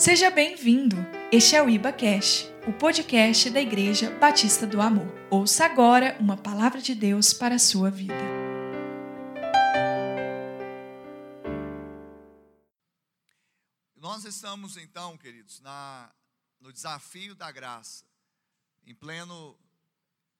[0.00, 0.96] Seja bem-vindo.
[1.30, 5.06] Este é o Iba Cash, o podcast da Igreja Batista do Amor.
[5.30, 8.14] Ouça agora uma palavra de Deus para a sua vida.
[13.94, 16.10] Nós estamos então, queridos, na,
[16.58, 18.06] no desafio da graça.
[18.86, 19.54] Em pleno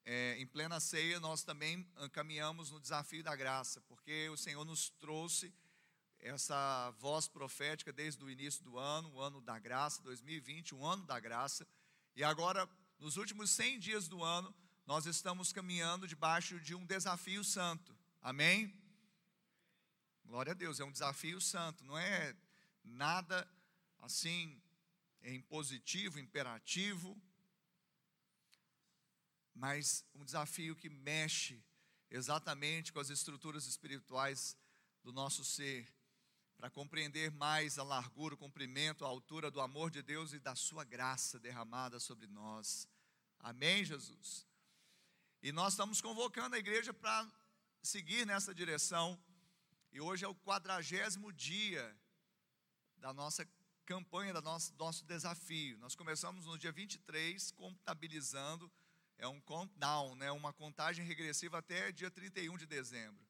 [0.07, 4.89] é, em plena ceia, nós também caminhamos no desafio da graça, porque o Senhor nos
[4.89, 5.53] trouxe
[6.21, 11.05] essa voz profética desde o início do ano, o ano da graça, 2020, um ano
[11.07, 11.67] da graça.
[12.15, 14.55] E agora, nos últimos 100 dias do ano,
[14.87, 17.97] nós estamos caminhando debaixo de um desafio santo.
[18.21, 18.75] Amém?
[20.25, 22.37] Glória a Deus, é um desafio santo, não é
[22.85, 23.49] nada
[23.99, 24.61] assim
[25.23, 27.21] impositivo, imperativo,
[29.55, 31.63] mas um desafio que mexe
[32.11, 34.57] exatamente com as estruturas espirituais
[35.03, 35.87] do nosso ser
[36.61, 40.55] para compreender mais a largura, o comprimento, a altura do amor de Deus e da
[40.55, 42.87] sua graça derramada sobre nós.
[43.39, 44.47] Amém, Jesus?
[45.43, 47.27] E nós estamos convocando a igreja para
[47.83, 49.19] seguir nessa direção.
[49.91, 51.97] E hoje é o quadragésimo dia
[52.99, 53.49] da nossa
[53.87, 55.79] campanha, do nosso, nosso desafio.
[55.79, 58.71] Nós começamos no dia 23, contabilizando,
[59.17, 63.27] é um countdown, né, uma contagem regressiva até dia 31 de dezembro.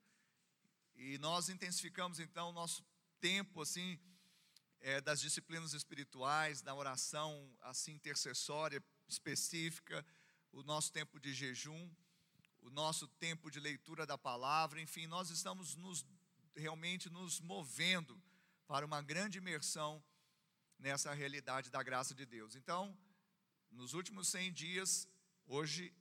[0.96, 2.84] E nós intensificamos então o nosso
[3.20, 3.98] tempo assim
[4.80, 10.04] é, das disciplinas espirituais, da oração assim intercessória específica,
[10.52, 11.90] o nosso tempo de jejum,
[12.62, 16.04] o nosso tempo de leitura da palavra, enfim, nós estamos nos
[16.56, 18.20] realmente nos movendo
[18.66, 20.02] para uma grande imersão
[20.78, 22.54] nessa realidade da graça de Deus.
[22.54, 22.96] Então,
[23.70, 25.08] nos últimos 100 dias,
[25.46, 25.94] hoje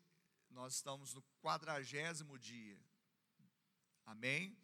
[0.50, 2.80] nós estamos no quadragésimo dia.
[4.06, 4.58] Amém?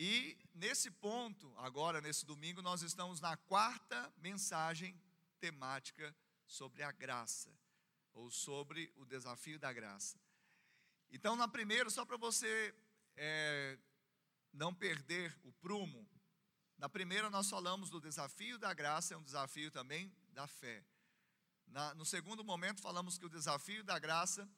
[0.00, 4.96] E nesse ponto, agora nesse domingo, nós estamos na quarta mensagem
[5.40, 6.14] temática
[6.46, 7.52] sobre a graça,
[8.14, 10.16] ou sobre o desafio da graça.
[11.10, 12.72] Então, na primeira, só para você
[13.16, 13.76] é,
[14.52, 16.08] não perder o prumo,
[16.76, 20.84] na primeira nós falamos do desafio da graça, é um desafio também da fé.
[21.66, 24.48] Na, no segundo momento, falamos que o desafio da graça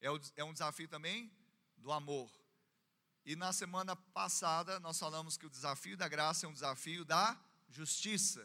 [0.00, 1.32] é, o, é um desafio também
[1.76, 2.28] do amor.
[3.30, 7.40] E na semana passada nós falamos que o desafio da graça é um desafio da
[7.68, 8.44] justiça.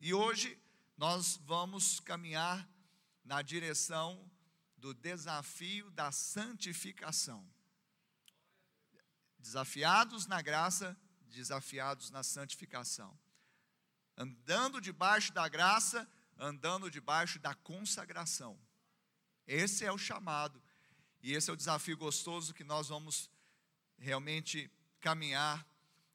[0.00, 0.58] E hoje
[0.96, 2.66] nós vamos caminhar
[3.22, 4.26] na direção
[4.78, 7.46] do desafio da santificação.
[9.38, 13.14] Desafiados na graça, desafiados na santificação.
[14.16, 18.58] Andando debaixo da graça, andando debaixo da consagração.
[19.46, 20.62] Esse é o chamado.
[21.22, 23.30] E esse é o desafio gostoso que nós vamos
[24.02, 24.68] realmente
[25.00, 25.66] caminhar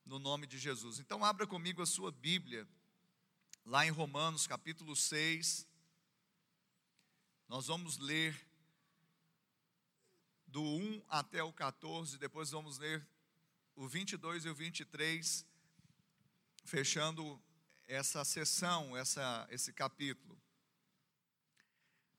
[0.05, 0.99] no nome de Jesus.
[0.99, 2.67] Então, abra comigo a sua Bíblia,
[3.65, 5.65] lá em Romanos capítulo 6.
[7.47, 8.37] Nós vamos ler
[10.45, 13.07] do 1 até o 14, depois vamos ler
[13.75, 15.45] o 22 e o 23,
[16.65, 17.41] fechando
[17.87, 20.37] essa sessão, essa, esse capítulo.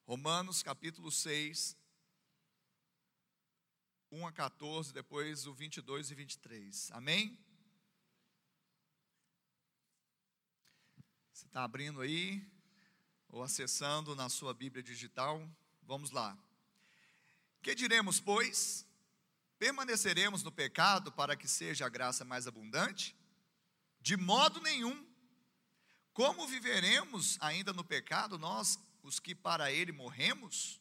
[0.06, 1.76] Romanos capítulo 6,
[4.10, 6.90] 1 a 14, depois o 22 e 23.
[6.92, 7.38] Amém?
[11.32, 12.42] Você está abrindo aí,
[13.28, 15.46] ou acessando na sua Bíblia digital?
[15.82, 16.36] Vamos lá.
[17.62, 18.86] Que diremos, pois?
[19.58, 23.14] Permaneceremos no pecado para que seja a graça mais abundante?
[24.00, 25.06] De modo nenhum.
[26.14, 30.80] Como viveremos ainda no pecado, nós, os que para ele morremos?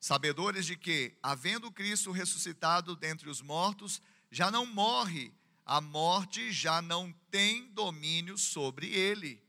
[0.00, 4.00] sabedores de que, havendo Cristo ressuscitado dentre os mortos,
[4.30, 5.32] já não morre,
[5.64, 9.42] a morte já não tem domínio sobre ele.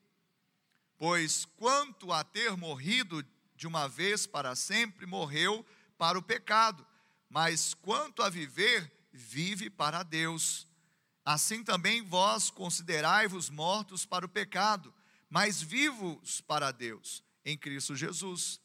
[0.97, 3.25] Pois quanto a ter morrido,
[3.55, 5.65] de uma vez para sempre, morreu
[5.97, 6.85] para o pecado,
[7.29, 10.67] mas quanto a viver, vive para Deus.
[11.25, 14.93] Assim também vós considerai-vos mortos para o pecado,
[15.29, 18.59] mas vivos para Deus, em Cristo Jesus.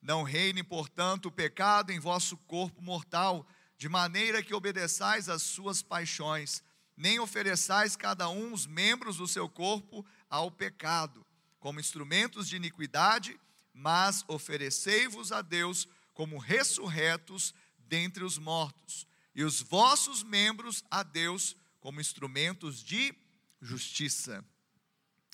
[0.00, 3.46] Não reine, portanto, o pecado em vosso corpo mortal,
[3.76, 6.62] de maneira que obedeçais às suas paixões,
[6.96, 11.24] nem ofereçais cada um os membros do seu corpo ao pecado,
[11.60, 13.38] como instrumentos de iniquidade,
[13.72, 21.56] mas oferecei-vos a Deus como ressurretos dentre os mortos, e os vossos membros a Deus
[21.80, 23.14] como instrumentos de
[23.60, 24.44] justiça.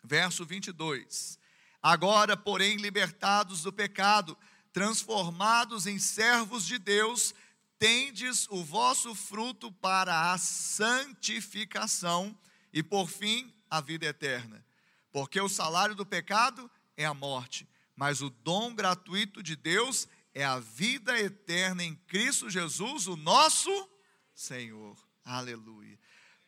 [0.04, 1.38] Verso 22.
[1.82, 4.36] Agora, porém, libertados do pecado,
[4.74, 7.32] transformados em servos de Deus,
[7.78, 12.36] tendes o vosso fruto para a santificação
[12.72, 14.66] e, por fim, a vida eterna.
[15.12, 20.44] Porque o salário do pecado é a morte, mas o dom gratuito de Deus é
[20.44, 23.88] a vida eterna em Cristo Jesus, o nosso
[24.34, 24.98] Senhor.
[25.24, 25.96] Aleluia.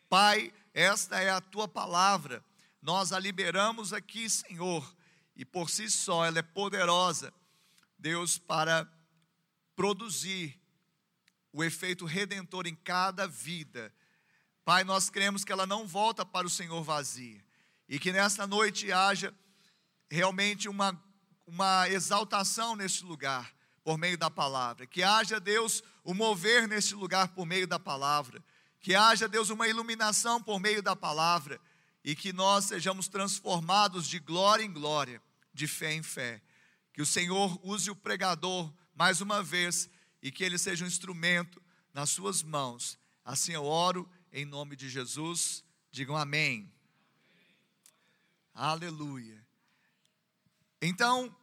[0.08, 2.44] Pai, esta é a tua palavra.
[2.82, 4.96] Nós a liberamos aqui, Senhor,
[5.37, 7.32] e por si só ela é poderosa
[7.98, 8.88] Deus para
[9.75, 10.60] produzir
[11.52, 13.93] o efeito redentor em cada vida.
[14.64, 17.44] Pai, nós cremos que ela não volta para o Senhor vazia
[17.88, 19.32] e que nesta noite haja
[20.10, 21.00] realmente uma,
[21.46, 23.54] uma exaltação neste lugar
[23.84, 28.43] por meio da palavra, que haja Deus o mover neste lugar por meio da palavra,
[28.81, 31.60] que haja Deus uma iluminação por meio da palavra
[32.04, 35.22] e que nós sejamos transformados de glória em glória,
[35.54, 36.43] de fé em fé.
[36.96, 39.90] Que o Senhor use o pregador mais uma vez
[40.22, 41.62] e que ele seja um instrumento
[41.93, 42.98] nas suas mãos.
[43.22, 45.62] Assim eu oro em nome de Jesus.
[45.93, 46.60] Digam amém.
[46.60, 46.72] amém.
[48.54, 49.46] Aleluia.
[50.81, 51.37] Então,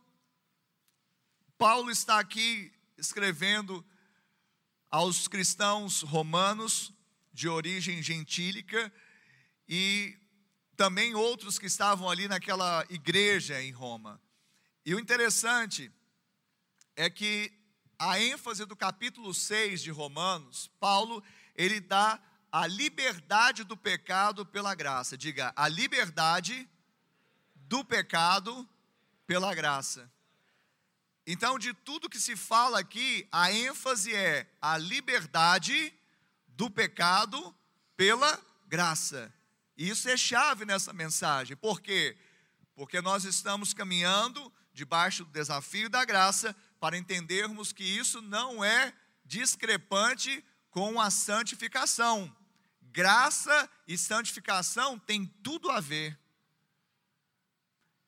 [1.56, 3.86] Paulo está aqui escrevendo
[4.90, 6.92] aos cristãos romanos
[7.32, 8.92] de origem gentílica
[9.70, 10.18] e
[10.76, 14.20] também outros que estavam ali naquela igreja em Roma.
[14.86, 15.92] E o interessante
[16.96, 17.52] é que
[17.98, 21.24] a ênfase do capítulo 6 de Romanos, Paulo,
[21.56, 22.20] ele dá
[22.52, 25.18] a liberdade do pecado pela graça.
[25.18, 26.70] Diga, a liberdade
[27.56, 28.68] do pecado
[29.26, 30.12] pela graça.
[31.26, 35.94] Então, de tudo que se fala aqui, a ênfase é a liberdade
[36.50, 37.56] do pecado
[37.96, 38.38] pela
[38.68, 39.34] graça.
[39.78, 41.56] E isso é chave nessa mensagem.
[41.56, 42.18] Por quê?
[42.76, 48.94] Porque nós estamos caminhando debaixo do desafio da graça, para entendermos que isso não é
[49.24, 52.36] discrepante com a santificação.
[52.82, 56.20] Graça e santificação têm tudo a ver.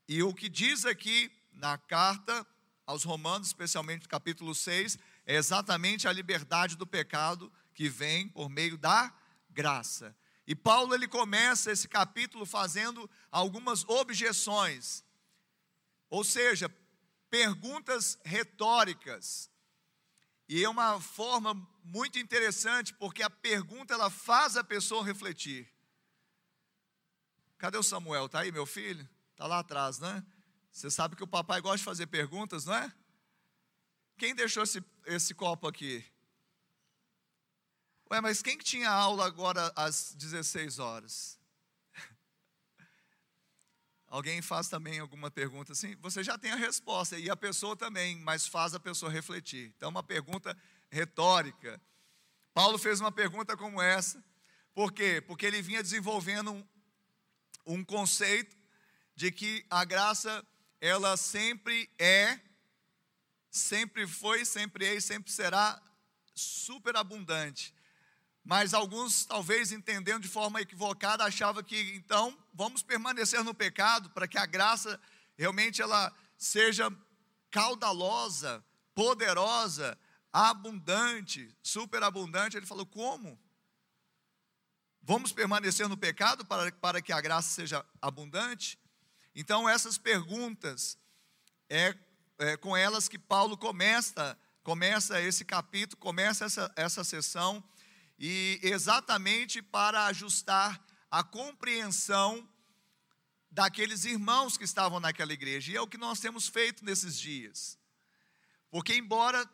[0.07, 2.45] E o que diz aqui na carta
[2.85, 8.49] aos Romanos, especialmente no capítulo 6, é exatamente a liberdade do pecado que vem por
[8.49, 9.13] meio da
[9.49, 10.15] graça.
[10.45, 15.04] E Paulo ele começa esse capítulo fazendo algumas objeções
[16.15, 16.73] ou seja,
[17.29, 19.51] perguntas retóricas.
[20.47, 21.53] E é uma forma
[21.83, 25.69] muito interessante, porque a pergunta ela faz a pessoa refletir.
[27.57, 28.29] Cadê o Samuel?
[28.29, 29.05] Tá aí, meu filho?
[29.35, 30.25] Tá lá atrás, né?
[30.71, 32.93] Você sabe que o papai gosta de fazer perguntas, não é?
[34.17, 36.01] Quem deixou esse, esse copo aqui?
[38.09, 41.37] Ué, mas quem que tinha aula agora às 16 horas?
[44.07, 48.17] Alguém faz também alguma pergunta assim, você já tem a resposta, e a pessoa também,
[48.19, 49.73] mas faz a pessoa refletir.
[49.75, 50.55] Então, uma pergunta
[50.89, 51.81] retórica.
[52.53, 54.23] Paulo fez uma pergunta como essa,
[54.73, 55.21] por quê?
[55.21, 56.67] Porque ele vinha desenvolvendo um,
[57.65, 58.55] um conceito
[59.15, 60.45] de que a graça,
[60.79, 62.39] ela sempre é,
[63.49, 65.81] sempre foi, sempre é e sempre será
[66.33, 67.74] superabundante.
[68.45, 74.27] Mas alguns, talvez entendendo de forma equivocada, achavam que então vamos permanecer no pecado para
[74.27, 75.01] que a graça
[75.35, 76.95] realmente ela seja
[77.49, 79.97] caudalosa, poderosa,
[80.31, 82.55] abundante, superabundante.
[82.55, 83.39] Ele falou: como?
[85.01, 88.77] Vamos permanecer no pecado para, para que a graça seja abundante?
[89.33, 90.99] Então, essas perguntas,
[91.67, 91.95] é,
[92.37, 97.63] é com elas que Paulo começa, começa esse capítulo, começa essa, essa sessão
[98.17, 102.47] e exatamente para ajustar a compreensão
[103.51, 105.71] daqueles irmãos que estavam naquela igreja.
[105.71, 107.79] E é o que nós temos feito nesses dias.
[108.69, 109.49] Porque embora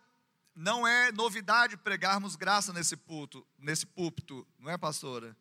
[0.56, 5.36] não é novidade pregarmos graça nesse púlpito, nesse púlpito, não é, pastora?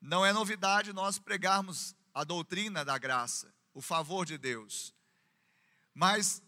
[0.00, 4.92] Não é novidade nós pregarmos a doutrina da graça, o favor de Deus.
[5.94, 6.42] Mas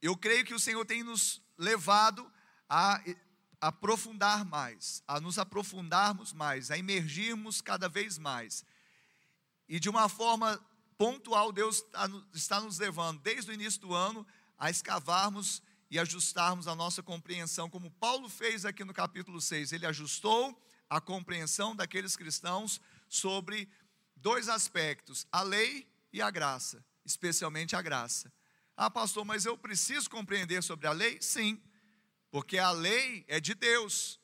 [0.00, 2.30] eu creio que o Senhor tem nos levado
[2.68, 3.02] a
[3.66, 8.64] aprofundar mais, a nos aprofundarmos mais, a emergirmos cada vez mais.
[9.68, 10.60] E de uma forma
[10.96, 11.84] pontual, Deus
[12.32, 14.24] está nos levando, desde o início do ano,
[14.56, 19.72] a escavarmos e ajustarmos a nossa compreensão, como Paulo fez aqui no capítulo 6.
[19.72, 20.56] Ele ajustou
[20.88, 23.68] a compreensão daqueles cristãos sobre
[24.14, 28.32] dois aspectos: a lei e a graça, especialmente a graça.
[28.76, 31.20] Ah, pastor, mas eu preciso compreender sobre a lei?
[31.20, 31.60] Sim,
[32.36, 34.20] porque a lei é de Deus.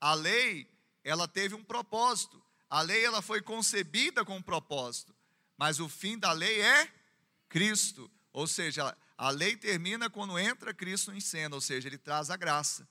[0.00, 0.70] A lei,
[1.02, 2.40] ela teve um propósito.
[2.70, 5.12] A lei ela foi concebida com um propósito,
[5.56, 6.88] mas o fim da lei é
[7.48, 8.08] Cristo.
[8.32, 12.36] Ou seja, a lei termina quando entra Cristo em cena, ou seja, ele traz a
[12.36, 12.88] graça.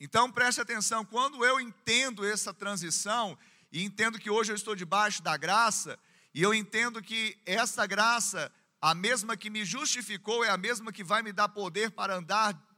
[0.00, 3.38] Então preste atenção, quando eu entendo essa transição
[3.70, 5.96] e entendo que hoje eu estou debaixo da graça,
[6.34, 8.50] e eu entendo que essa graça,
[8.82, 12.73] a mesma que me justificou, é a mesma que vai me dar poder para andar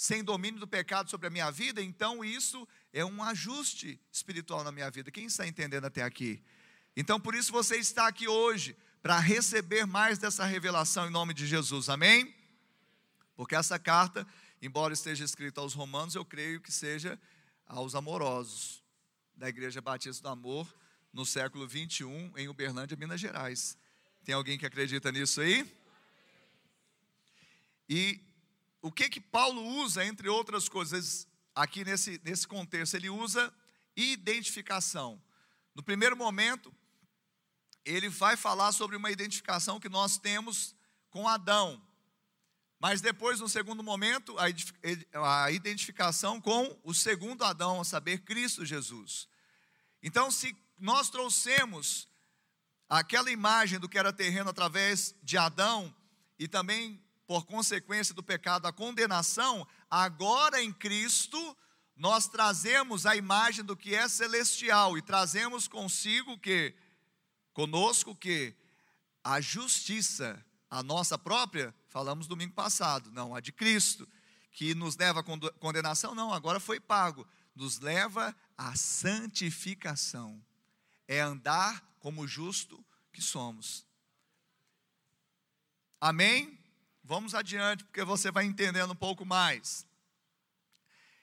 [0.00, 4.72] sem domínio do pecado sobre a minha vida, então isso é um ajuste espiritual na
[4.72, 5.10] minha vida.
[5.10, 6.42] Quem está entendendo até aqui?
[6.96, 11.46] Então por isso você está aqui hoje, para receber mais dessa revelação em nome de
[11.46, 12.34] Jesus, amém?
[13.36, 14.26] Porque essa carta,
[14.62, 17.20] embora esteja escrita aos romanos, eu creio que seja
[17.66, 18.82] aos amorosos
[19.36, 20.74] da Igreja Batista do Amor
[21.12, 23.76] no século 21 em Uberlândia, Minas Gerais.
[24.24, 25.70] Tem alguém que acredita nisso aí?
[27.86, 28.29] E
[28.82, 32.94] o que que Paulo usa, entre outras coisas, aqui nesse, nesse contexto?
[32.94, 33.52] Ele usa
[33.94, 35.22] identificação.
[35.74, 36.74] No primeiro momento,
[37.84, 40.74] ele vai falar sobre uma identificação que nós temos
[41.10, 41.80] com Adão.
[42.78, 44.34] Mas depois, no segundo momento,
[45.12, 49.28] a identificação com o segundo Adão, a saber, Cristo Jesus.
[50.02, 52.08] Então, se nós trouxemos
[52.88, 55.94] aquela imagem do que era terreno através de Adão
[56.38, 56.98] e também
[57.30, 61.56] por consequência do pecado a condenação, agora em Cristo
[61.94, 66.74] nós trazemos a imagem do que é celestial e trazemos consigo que
[67.52, 68.52] conosco que
[69.22, 74.08] a justiça, a nossa própria, falamos domingo passado, não a de Cristo,
[74.50, 80.44] que nos leva à condenação, não, agora foi pago, nos leva a santificação.
[81.06, 83.86] É andar como justo que somos.
[86.00, 86.59] Amém?
[87.10, 89.84] Vamos adiante, porque você vai entendendo um pouco mais.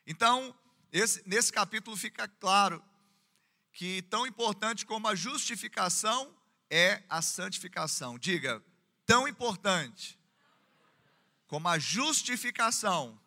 [0.05, 0.53] Então,
[0.91, 2.83] esse, nesse capítulo fica claro
[3.71, 6.35] que tão importante como a justificação
[6.69, 8.19] é a santificação.
[8.19, 8.61] Diga,
[9.05, 10.19] tão importante
[11.47, 13.17] como a justificação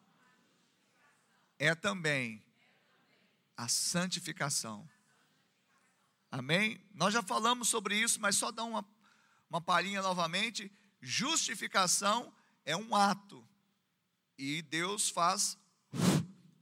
[1.58, 2.44] é também
[3.56, 4.86] a santificação.
[6.30, 6.78] Amém?
[6.92, 8.86] Nós já falamos sobre isso, mas só dá uma,
[9.48, 10.70] uma palhinha novamente.
[11.00, 12.30] Justificação
[12.70, 13.46] é um ato,
[14.38, 15.58] e Deus faz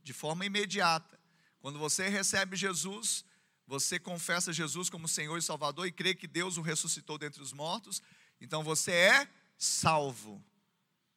[0.02, 1.20] de forma imediata.
[1.60, 3.24] Quando você recebe Jesus,
[3.66, 7.52] você confessa Jesus como Senhor e Salvador e crê que Deus o ressuscitou dentre os
[7.52, 8.00] mortos,
[8.40, 10.42] então você é salvo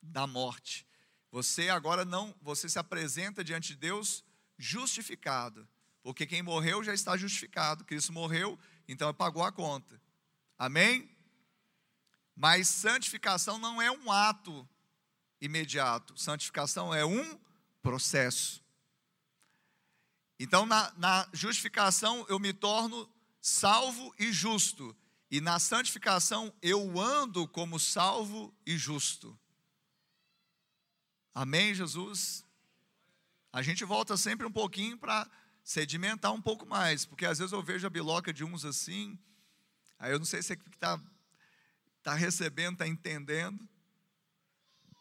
[0.02, 0.86] da morte.
[1.32, 4.26] Você agora não, você se apresenta diante de Deus
[4.58, 5.66] justificado.
[6.04, 7.86] Porque quem morreu já está justificado.
[7.86, 10.02] Cristo morreu, então pagou a conta.
[10.58, 11.10] Amém?
[12.36, 14.68] Mas santificação não é um ato
[15.42, 16.18] imediato.
[16.18, 17.38] Santificação é um
[17.82, 18.64] processo.
[20.40, 23.10] Então, na, na justificação, eu me torno
[23.42, 24.96] salvo e justo.
[25.30, 29.38] E na santificação, eu ando como salvo e justo.
[31.34, 32.46] Amém, Jesus?
[33.54, 35.30] A gente volta sempre um pouquinho para
[35.64, 39.18] sedimentar um pouco mais, porque às vezes eu vejo a biloca de uns assim,
[40.00, 41.00] aí eu não sei se é que está
[42.04, 43.68] tá recebendo, está entendendo.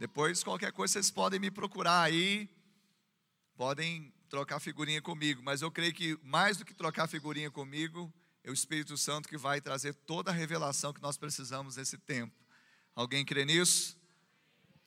[0.00, 2.48] Depois, qualquer coisa, vocês podem me procurar aí,
[3.54, 8.50] podem trocar figurinha comigo, mas eu creio que mais do que trocar figurinha comigo, é
[8.50, 12.34] o Espírito Santo que vai trazer toda a revelação que nós precisamos nesse tempo.
[12.96, 13.96] Alguém crê nisso?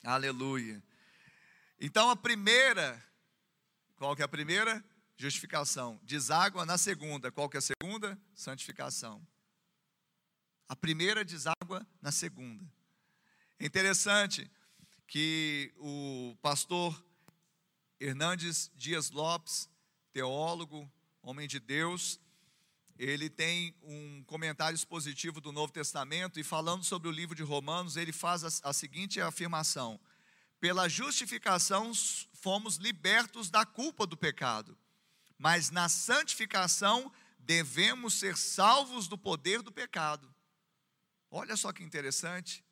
[0.04, 0.82] Aleluia.
[1.80, 3.02] Então, a primeira
[3.96, 4.84] qual que é a primeira?
[5.16, 6.00] Justificação.
[6.02, 7.30] Deságua na segunda.
[7.30, 8.18] Qual que é a segunda?
[8.34, 9.24] Santificação.
[10.68, 12.64] A primeira deságua na segunda.
[13.58, 14.50] É interessante
[15.06, 17.04] que o pastor
[18.00, 19.68] Hernandes Dias Lopes,
[20.12, 20.90] teólogo,
[21.22, 22.20] homem de Deus,
[22.98, 27.96] ele tem um comentário expositivo do Novo Testamento e falando sobre o livro de Romanos,
[27.96, 29.98] ele faz a, a seguinte afirmação:
[30.60, 31.92] pela justificação
[32.32, 34.78] fomos libertos da culpa do pecado,
[35.38, 40.32] mas na santificação devemos ser salvos do poder do pecado.
[41.30, 42.64] Olha só que interessante.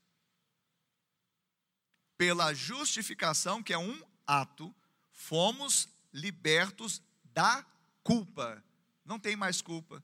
[2.23, 4.73] Pela justificação, que é um ato,
[5.11, 7.67] fomos libertos da
[8.05, 8.63] culpa.
[9.05, 10.01] Não tem mais culpa.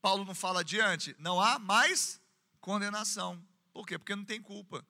[0.00, 2.20] Paulo não fala adiante, não há mais
[2.60, 3.44] condenação.
[3.72, 3.98] Por quê?
[3.98, 4.86] Porque não tem culpa.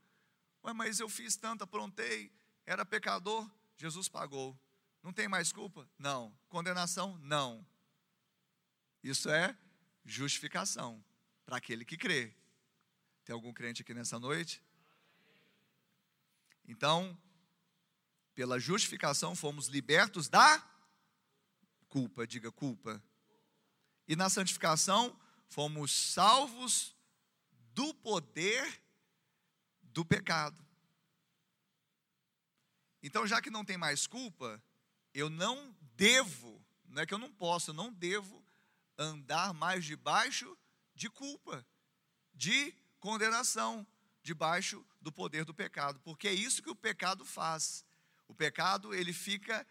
[0.62, 2.30] Ué, mas eu fiz tanto, aprontei,
[2.66, 4.54] era pecador, Jesus pagou.
[5.02, 5.88] Não tem mais culpa?
[5.98, 6.36] Não.
[6.50, 7.16] Condenação?
[7.22, 7.66] Não.
[9.02, 9.56] Isso é
[10.04, 11.02] justificação
[11.46, 12.36] para aquele que crê.
[13.24, 14.62] Tem algum crente aqui nessa noite?
[16.68, 17.18] Então,
[18.34, 20.62] pela justificação fomos libertos da
[21.88, 23.02] culpa, diga culpa.
[24.06, 26.94] E na santificação fomos salvos
[27.72, 28.82] do poder
[29.82, 30.62] do pecado.
[33.02, 34.62] Então, já que não tem mais culpa,
[35.14, 38.44] eu não devo, não é que eu não posso, eu não devo
[38.98, 40.56] andar mais debaixo
[40.94, 41.66] de culpa,
[42.34, 43.86] de condenação,
[44.28, 47.82] debaixo do poder do pecado, porque é isso que o pecado faz.
[48.28, 49.66] O pecado, ele fica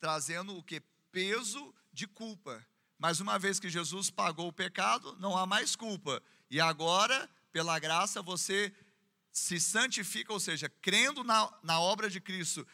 [0.00, 0.82] trazendo o que?
[1.12, 2.66] Peso de culpa.
[2.98, 6.20] Mas uma vez que Jesus pagou o pecado, não há mais culpa.
[6.50, 8.74] E agora, pela graça, você
[9.30, 12.66] se santifica, ou seja, crendo na, na obra de Cristo,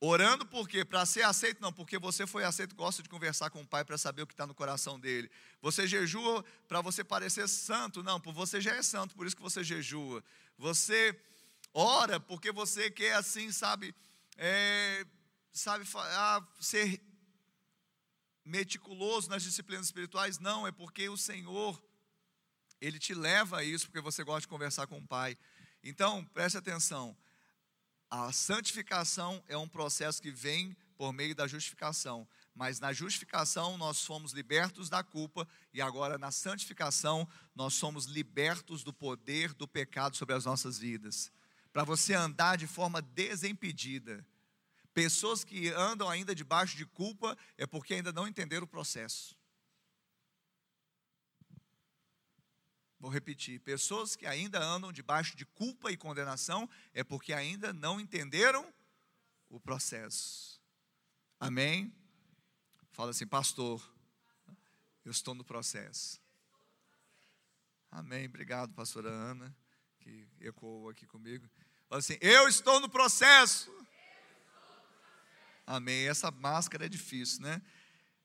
[0.00, 0.84] Orando por quê?
[0.84, 1.60] Para ser aceito?
[1.60, 4.32] Não, porque você foi aceito, gosta de conversar com o Pai para saber o que
[4.32, 5.28] está no coração dele.
[5.60, 8.02] Você jejua para você parecer santo?
[8.02, 10.22] Não, por você já é santo, por isso que você jejua.
[10.56, 11.20] Você
[11.74, 13.92] ora porque você quer assim, sabe,
[14.36, 15.04] é,
[15.52, 17.02] sabe ah, ser
[18.44, 20.38] meticuloso nas disciplinas espirituais?
[20.38, 21.82] Não, é porque o Senhor,
[22.80, 25.36] Ele te leva a isso, porque você gosta de conversar com o Pai.
[25.82, 27.16] Então, preste atenção
[28.10, 34.04] a santificação é um processo que vem por meio da justificação, mas na justificação nós
[34.04, 40.16] fomos libertos da culpa e agora na santificação nós somos libertos do poder do pecado
[40.16, 41.30] sobre as nossas vidas.
[41.72, 44.26] Para você andar de forma desimpedida.
[44.92, 49.37] Pessoas que andam ainda debaixo de culpa é porque ainda não entenderam o processo.
[52.98, 58.00] Vou repetir: pessoas que ainda andam debaixo de culpa e condenação é porque ainda não
[58.00, 58.72] entenderam
[59.48, 60.60] o processo.
[61.38, 61.94] Amém?
[62.92, 63.80] Fala assim, pastor,
[65.04, 66.20] eu estou no processo.
[67.90, 68.26] Amém.
[68.26, 69.56] Obrigado, pastora Ana,
[70.00, 71.48] que ecoou aqui comigo.
[71.88, 73.72] Fala assim, eu estou no processo.
[75.64, 76.08] Amém.
[76.08, 77.62] Essa máscara é difícil, né?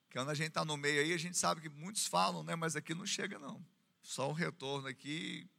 [0.10, 2.56] Que quando a gente está no meio aí, a gente sabe que muitos falam, né?
[2.56, 3.64] Mas aqui não chega, não.
[4.04, 5.50] Só um retorno aqui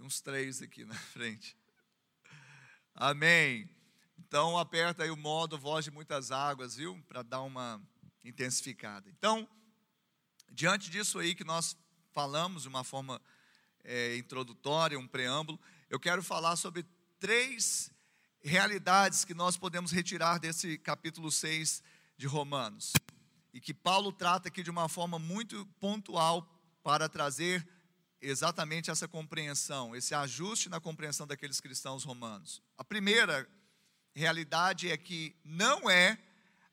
[0.00, 1.56] uns três aqui na frente.
[2.92, 3.70] Amém.
[4.18, 7.00] Então aperta aí o modo voz de muitas águas, viu?
[7.08, 7.80] Para dar uma
[8.24, 9.08] intensificada.
[9.08, 9.48] Então,
[10.50, 11.76] diante disso aí que nós
[12.12, 13.22] falamos de uma forma
[13.84, 16.84] é, introdutória, um preâmbulo, eu quero falar sobre
[17.20, 17.92] três
[18.40, 21.80] realidades que nós podemos retirar desse capítulo 6
[22.16, 22.92] de Romanos.
[23.54, 27.66] E que Paulo trata aqui de uma forma muito pontual para trazer
[28.20, 32.62] exatamente essa compreensão, esse ajuste na compreensão daqueles cristãos romanos.
[32.76, 33.48] A primeira
[34.14, 36.18] realidade é que não é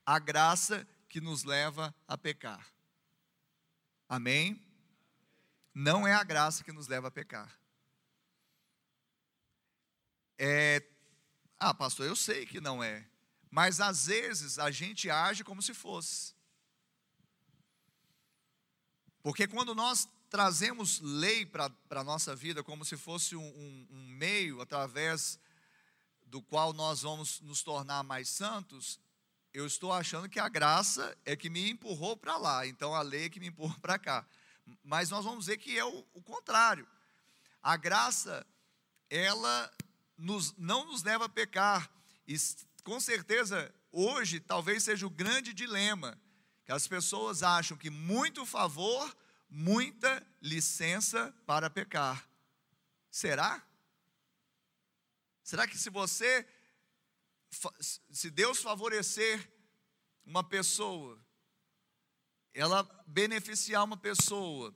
[0.06, 2.68] a graça que nos leva a pecar.
[4.08, 4.62] Amém?
[5.74, 7.60] Não é a graça que nos leva a pecar.
[10.38, 10.84] É,
[11.58, 13.08] ah, pastor, eu sei que não é,
[13.50, 16.35] mas às vezes a gente age como se fosse.
[19.26, 24.08] Porque quando nós trazemos lei para a nossa vida como se fosse um, um, um
[24.10, 25.40] meio através
[26.28, 29.00] do qual nós vamos nos tornar mais santos,
[29.52, 33.26] eu estou achando que a graça é que me empurrou para lá, então a lei
[33.26, 34.24] é que me empurra para cá.
[34.84, 36.88] Mas nós vamos ver que é o, o contrário.
[37.64, 38.46] A graça,
[39.10, 39.74] ela
[40.16, 41.90] nos, não nos leva a pecar.
[42.28, 42.36] E
[42.84, 46.16] com certeza, hoje, talvez seja o grande dilema
[46.66, 49.16] que as pessoas acham que muito favor,
[49.48, 52.28] muita licença para pecar.
[53.12, 53.64] Será?
[55.44, 56.46] Será que se você,
[58.10, 59.48] se Deus favorecer
[60.26, 61.24] uma pessoa,
[62.52, 64.76] ela beneficiar uma pessoa,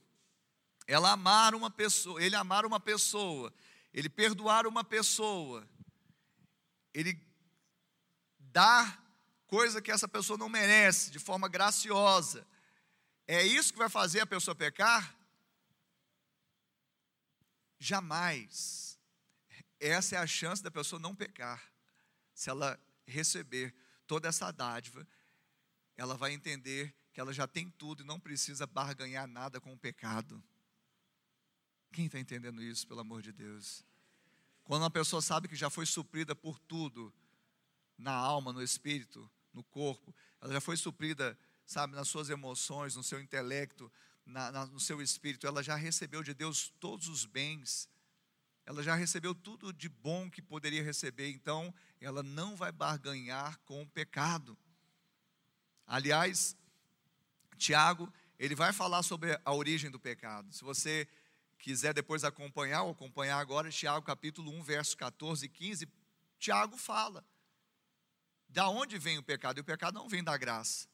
[0.85, 3.51] ela amar uma pessoa, ele amar uma pessoa,
[3.91, 5.67] ele perdoar uma pessoa,
[6.93, 7.19] ele
[8.37, 9.08] dar
[9.49, 12.47] coisa que essa pessoa não merece, de forma graciosa.
[13.27, 15.15] É isso que vai fazer a pessoa pecar?
[17.79, 18.99] Jamais.
[19.79, 21.61] Essa é a chance da pessoa não pecar.
[22.33, 25.05] Se ela receber toda essa dádiva,
[25.97, 29.77] ela vai entender que ela já tem tudo e não precisa barganhar nada com o
[29.77, 30.41] pecado.
[31.91, 33.83] Quem está entendendo isso, pelo amor de Deus?
[34.63, 37.11] Quando uma pessoa sabe que já foi suprida por tudo,
[37.97, 43.03] na alma, no espírito, no corpo, ela já foi suprida, sabe, nas suas emoções, no
[43.03, 43.91] seu intelecto,
[44.25, 47.89] na, na, no seu espírito, ela já recebeu de Deus todos os bens,
[48.65, 53.81] ela já recebeu tudo de bom que poderia receber, então ela não vai barganhar com
[53.81, 54.57] o pecado.
[55.85, 56.55] Aliás,
[57.57, 60.53] Tiago, ele vai falar sobre a origem do pecado.
[60.53, 61.07] Se você
[61.57, 65.87] quiser depois acompanhar, ou acompanhar agora, Tiago capítulo 1, verso 14 e 15,
[66.37, 67.25] Tiago fala.
[68.49, 69.59] Da onde vem o pecado?
[69.59, 70.87] E o pecado não vem da graça.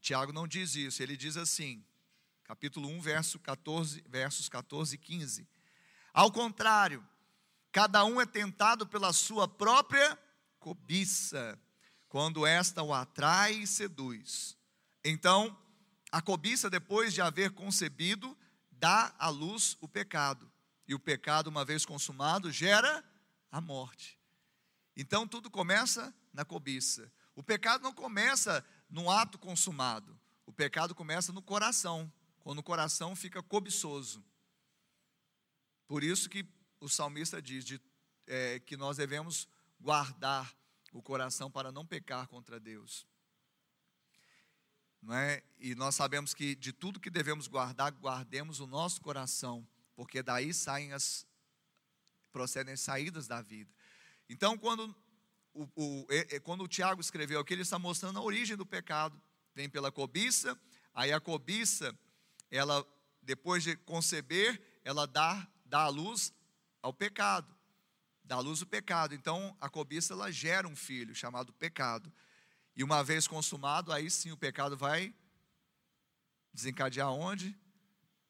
[0.00, 1.84] Tiago não diz isso, ele diz assim,
[2.44, 5.48] capítulo 1, verso 14, versos 14 e 15.
[6.12, 7.06] Ao contrário,
[7.72, 10.16] cada um é tentado pela sua própria
[10.60, 11.58] cobiça,
[12.08, 14.56] quando esta o atrai e seduz.
[15.04, 15.56] Então,
[16.12, 18.36] a cobiça, depois de haver concebido,
[18.70, 20.50] dá à luz o pecado.
[20.86, 23.04] E o pecado, uma vez consumado, gera
[23.50, 24.15] a morte.
[24.96, 27.12] Então, tudo começa na cobiça.
[27.34, 30.18] O pecado não começa no ato consumado.
[30.46, 34.24] O pecado começa no coração, quando o coração fica cobiçoso.
[35.86, 36.46] Por isso que
[36.80, 37.80] o salmista diz de,
[38.26, 39.48] é, que nós devemos
[39.80, 40.56] guardar
[40.92, 43.06] o coração para não pecar contra Deus.
[45.02, 45.42] Não é?
[45.58, 50.54] E nós sabemos que de tudo que devemos guardar, guardemos o nosso coração, porque daí
[50.54, 51.26] saem as
[52.32, 53.72] procedem as saídas da vida.
[54.28, 54.94] Então, quando
[55.52, 56.06] o, o,
[56.42, 59.20] quando o Tiago escreveu aqui, ele está mostrando a origem do pecado.
[59.54, 60.58] Vem pela cobiça,
[60.92, 61.98] aí a cobiça,
[62.50, 62.86] ela,
[63.22, 66.32] depois de conceber, ela dá, dá a luz
[66.82, 67.54] ao pecado.
[68.22, 69.14] Dá a luz ao pecado.
[69.14, 72.12] Então, a cobiça, ela gera um filho, chamado pecado.
[72.76, 75.14] E uma vez consumado, aí sim o pecado vai
[76.52, 77.58] desencadear onde?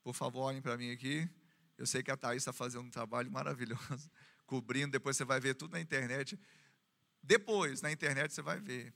[0.03, 1.29] Por favor, olhem para mim aqui.
[1.77, 4.11] Eu sei que a Thaís está fazendo um trabalho maravilhoso,
[4.47, 4.93] cobrindo.
[4.93, 6.39] Depois você vai ver tudo na internet.
[7.23, 8.95] Depois, na internet, você vai ver.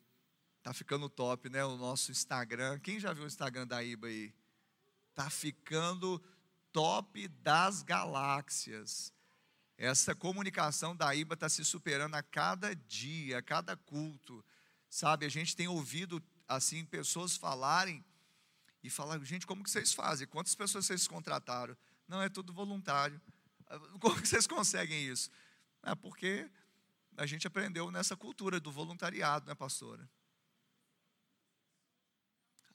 [0.63, 1.65] Tá ficando top, né?
[1.65, 2.79] O nosso Instagram.
[2.79, 4.33] Quem já viu o Instagram da Iba aí?
[5.15, 6.23] Tá ficando
[6.73, 9.13] top das galáxias.
[9.77, 14.45] Essa comunicação da Iba está se superando a cada dia, a cada culto.
[14.89, 18.05] Sabe, a gente tem ouvido assim pessoas falarem
[18.83, 20.27] e falar, gente, como que vocês fazem?
[20.27, 21.77] Quantas pessoas vocês contrataram?
[22.07, 23.21] Não, é tudo voluntário.
[24.01, 25.31] Como que vocês conseguem isso?
[25.83, 26.51] É porque
[27.17, 30.09] a gente aprendeu nessa cultura do voluntariado, né, pastora?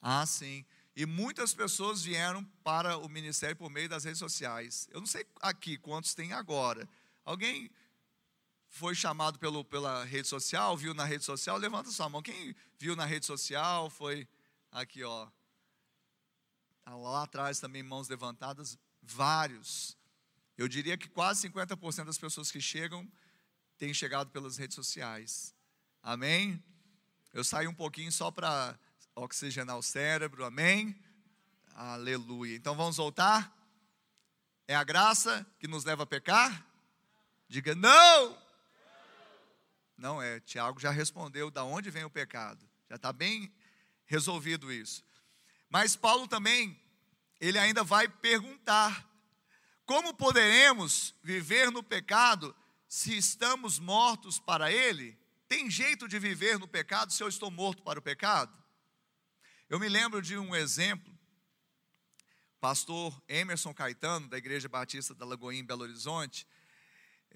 [0.01, 0.65] Ah, sim.
[0.95, 4.87] E muitas pessoas vieram para o ministério por meio das redes sociais.
[4.91, 6.87] Eu não sei aqui quantos tem agora.
[7.25, 7.69] Alguém
[8.69, 11.57] foi chamado pelo, pela rede social, viu na rede social?
[11.57, 12.21] Levanta sua mão.
[12.21, 14.27] Quem viu na rede social foi
[14.71, 15.27] aqui, ó.
[16.83, 19.97] Tá lá atrás também mãos levantadas, vários.
[20.57, 23.09] Eu diria que quase 50% das pessoas que chegam
[23.77, 25.53] tem chegado pelas redes sociais.
[26.01, 26.63] Amém?
[27.33, 28.79] Eu saio um pouquinho só para
[29.15, 30.95] oxigenar o cérebro, amém?
[31.73, 32.55] Aleluia.
[32.55, 33.53] Então vamos voltar?
[34.67, 36.65] É a graça que nos leva a pecar?
[37.47, 38.37] Diga não!
[39.97, 42.65] Não é, Tiago já respondeu da onde vem o pecado.
[42.89, 43.53] Já está bem
[44.05, 45.03] resolvido isso.
[45.69, 46.79] Mas Paulo também,
[47.39, 49.05] ele ainda vai perguntar:
[49.85, 52.55] como poderemos viver no pecado
[52.87, 55.17] se estamos mortos para Ele,
[55.47, 58.55] tem jeito de viver no pecado se eu estou morto para o pecado?
[59.69, 61.13] Eu me lembro de um exemplo,
[62.59, 66.47] pastor Emerson Caetano, da Igreja Batista da Lagoinha, em Belo Horizonte,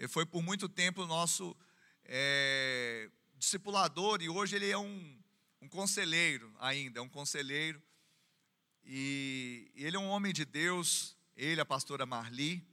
[0.08, 1.56] foi por muito tempo nosso
[2.06, 5.20] é, discipulador e hoje ele é um,
[5.62, 7.82] um conselheiro ainda, é um conselheiro.
[8.84, 12.68] E, e ele é um homem de Deus, ele, a pastora Marli,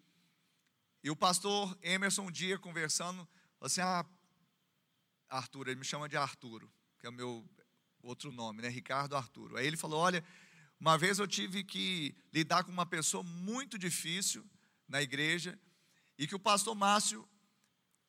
[1.02, 3.18] e o pastor Emerson, um dia conversando,
[3.59, 4.05] falou assim: Ah,
[5.29, 7.48] Arthur, ele me chama de Arturo, que é o meu
[8.02, 8.68] outro nome, né?
[8.68, 9.57] Ricardo Arturo.
[9.57, 10.24] Aí ele falou: Olha,
[10.81, 14.44] uma vez eu tive que lidar com uma pessoa muito difícil
[14.88, 15.57] na igreja,
[16.18, 17.26] e que o pastor Márcio,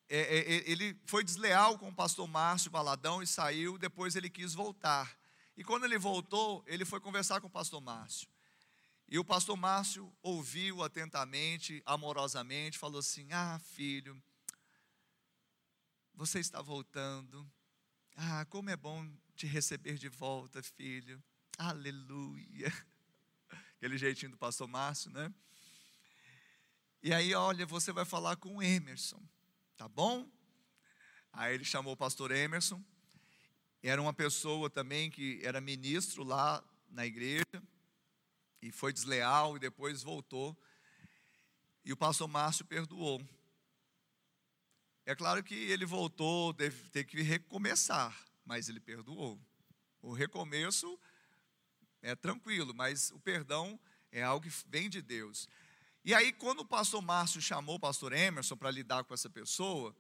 [0.10, 4.30] é, é, é ele foi desleal com o pastor Márcio Valadão e saiu, depois ele
[4.30, 5.16] quis voltar.
[5.56, 8.28] E quando ele voltou, ele foi conversar com o pastor Márcio.
[9.10, 14.22] E o pastor Márcio ouviu atentamente, amorosamente, falou assim: Ah, filho,
[16.14, 17.50] você está voltando.
[18.18, 21.24] Ah, como é bom te receber de volta, filho.
[21.58, 22.68] Aleluia.
[23.78, 25.34] Aquele jeitinho do pastor Márcio, né?
[27.02, 29.24] E aí, olha, você vai falar com o Emerson,
[29.78, 30.30] tá bom?
[31.32, 32.84] Aí ele chamou o pastor Emerson.
[33.82, 37.46] Era uma pessoa também que era ministro lá na igreja
[38.68, 40.58] e foi desleal e depois voltou.
[41.86, 43.22] E o pastor Márcio perdoou.
[45.06, 48.14] É claro que ele voltou, deve ter que recomeçar,
[48.46, 49.40] mas ele perdoou.
[50.02, 51.00] O recomeço
[52.02, 53.80] é tranquilo, mas o perdão
[54.12, 55.48] é algo que vem de Deus.
[56.04, 59.96] E aí, quando o pastor Márcio chamou o pastor Emerson para lidar com essa pessoa,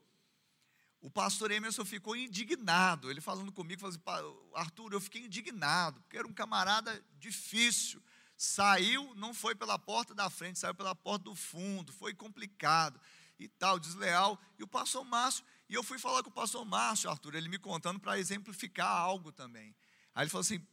[1.01, 3.09] o pastor Emerson ficou indignado.
[3.09, 8.01] Ele falando comigo, falou assim, Arthur, eu fiquei indignado, porque era um camarada difícil.
[8.37, 13.01] Saiu, não foi pela porta da frente, saiu pela porta do fundo, foi complicado
[13.39, 14.39] e tal, desleal.
[14.59, 17.57] E o pastor Márcio, e eu fui falar com o pastor Márcio, Arthur, ele me
[17.57, 19.75] contando para exemplificar algo também.
[20.13, 20.63] Aí ele falou assim: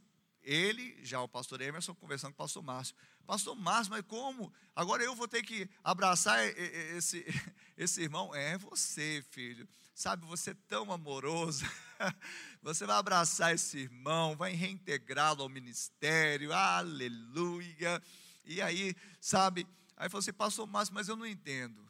[0.42, 2.94] ele, já o pastor Emerson, conversando com o pastor Márcio.
[3.27, 4.53] Pastor Márcio, mas como?
[4.77, 7.24] Agora eu vou ter que abraçar esse,
[7.79, 8.35] esse irmão?
[8.35, 9.66] É você, filho.
[9.94, 11.64] Sabe, você é tão amoroso.
[12.61, 16.52] Você vai abraçar esse irmão, vai reintegrá-lo ao ministério.
[16.52, 18.02] Aleluia.
[18.44, 19.66] E aí, sabe?
[19.96, 21.80] Aí você pastor Márcio, mas eu não entendo.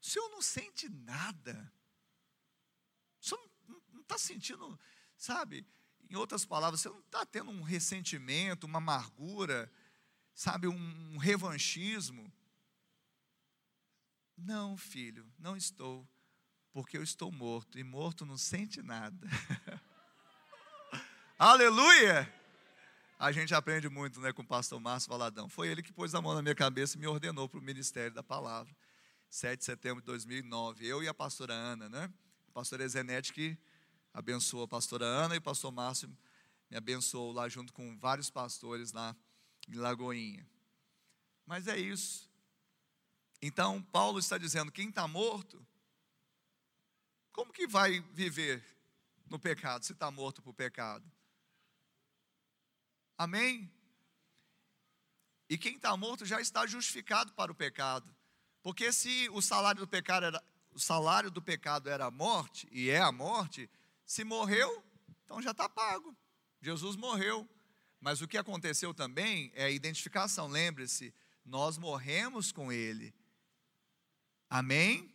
[0.00, 1.72] O senhor não sente nada.
[3.20, 3.50] O senhor
[3.92, 4.78] não está sentindo,
[5.16, 5.66] sabe?
[6.10, 9.70] Em outras palavras, você não está tendo um ressentimento, uma amargura,
[10.34, 12.32] sabe, um revanchismo.
[14.36, 16.06] Não, filho, não estou,
[16.74, 19.28] porque eu estou morto, e morto não sente nada.
[21.38, 22.28] Aleluia!
[23.16, 25.48] A gente aprende muito né, com o pastor Márcio Valadão.
[25.48, 28.12] Foi ele que pôs a mão na minha cabeça e me ordenou para o ministério
[28.12, 28.74] da palavra.
[29.30, 30.84] 7 de setembro de 2009.
[30.84, 32.12] Eu e a pastora Ana, né?
[32.48, 33.56] A pastora Zenete que
[34.12, 36.08] abençoou a pastora Ana e o pastor Márcio
[36.68, 39.14] me abençoou lá junto com vários pastores lá
[39.68, 40.44] em Lagoinha.
[41.46, 42.28] Mas é isso.
[43.40, 45.64] Então, Paulo está dizendo: quem está morto,
[47.34, 48.64] como que vai viver
[49.28, 51.04] no pecado, se está morto para o pecado?
[53.18, 53.68] Amém?
[55.48, 58.14] E quem está morto já está justificado para o pecado.
[58.62, 60.42] Porque se o salário do pecado era,
[60.72, 63.68] o salário do pecado era a morte, e é a morte,
[64.06, 64.82] se morreu,
[65.24, 66.16] então já está pago.
[66.62, 67.48] Jesus morreu.
[68.00, 70.46] Mas o que aconteceu também é a identificação.
[70.46, 71.12] Lembre-se,
[71.44, 73.12] nós morremos com Ele.
[74.48, 75.12] Amém?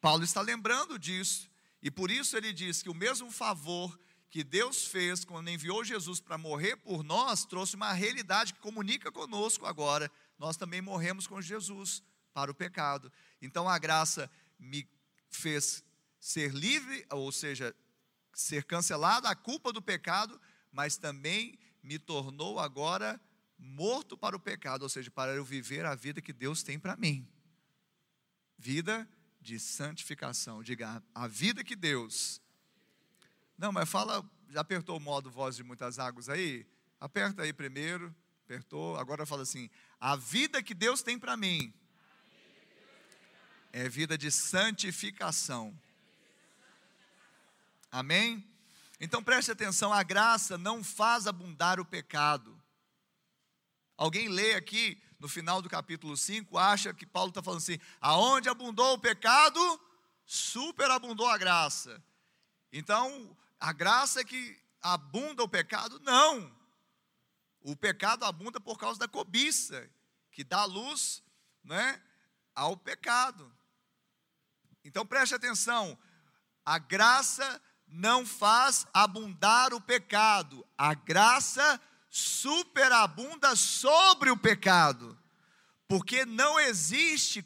[0.00, 1.47] Paulo está lembrando disso.
[1.82, 3.98] E por isso ele diz que o mesmo favor
[4.30, 9.10] que Deus fez quando enviou Jesus para morrer por nós, trouxe uma realidade que comunica
[9.10, 10.10] conosco agora.
[10.38, 12.02] Nós também morremos com Jesus
[12.34, 13.10] para o pecado.
[13.40, 14.88] Então a graça me
[15.30, 15.82] fez
[16.20, 17.74] ser livre, ou seja,
[18.34, 20.38] ser cancelada a culpa do pecado,
[20.70, 23.20] mas também me tornou agora
[23.58, 26.96] morto para o pecado, ou seja, para eu viver a vida que Deus tem para
[26.96, 27.26] mim.
[28.56, 29.08] Vida
[29.48, 30.62] de santificação.
[30.62, 32.38] Diga, a vida que Deus.
[33.56, 36.66] Não, mas fala, já apertou o modo voz de muitas águas aí?
[37.00, 38.98] Aperta aí primeiro, apertou.
[38.98, 41.72] Agora fala assim: a vida que Deus tem para mim
[43.72, 45.76] é vida de santificação.
[47.90, 48.46] Amém?
[49.00, 52.60] Então preste atenção: a graça não faz abundar o pecado.
[53.96, 58.48] Alguém lê aqui no final do capítulo 5, acha que Paulo está falando assim: aonde
[58.48, 59.60] abundou o pecado,
[60.24, 62.02] superabundou a graça.
[62.72, 65.98] Então, a graça é que abunda o pecado?
[66.00, 66.56] Não.
[67.60, 69.90] O pecado abunda por causa da cobiça,
[70.30, 71.22] que dá luz
[71.64, 72.00] né,
[72.54, 73.52] ao pecado.
[74.84, 75.98] Então preste atenção:
[76.64, 81.80] a graça não faz abundar o pecado, a graça
[82.18, 85.16] superabunda sobre o pecado,
[85.86, 87.44] porque não existe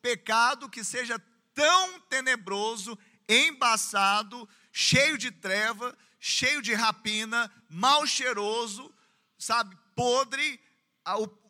[0.00, 1.18] pecado que seja
[1.52, 8.92] tão tenebroso, embaçado, cheio de treva, cheio de rapina, mal cheiroso,
[9.38, 10.60] sabe, podre.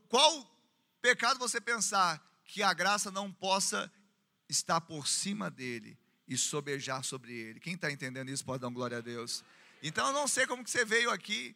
[0.09, 0.61] Qual
[1.01, 3.93] pecado você pensar que a graça não possa
[4.49, 5.99] estar por cima dele?
[6.33, 7.61] e sobejar sobre ele.
[7.61, 9.45] Quem está entendendo isso pode dar glória a Deus.
[9.83, 11.55] Então eu não sei como que você veio aqui,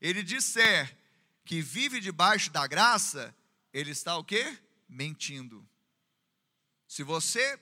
[0.00, 0.96] ele disser
[1.44, 3.34] que vive debaixo da graça,
[3.72, 4.58] ele está o quê?
[4.88, 5.66] Mentindo.
[6.86, 7.58] Se você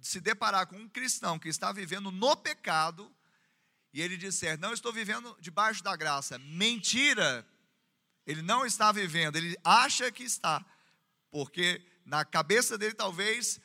[0.00, 3.12] se deparar com um cristão que está vivendo no pecado,
[3.92, 7.46] e ele disser: Não estou vivendo debaixo da graça, mentira,
[8.28, 10.62] ele não está vivendo, ele acha que está,
[11.30, 13.58] porque na cabeça dele talvez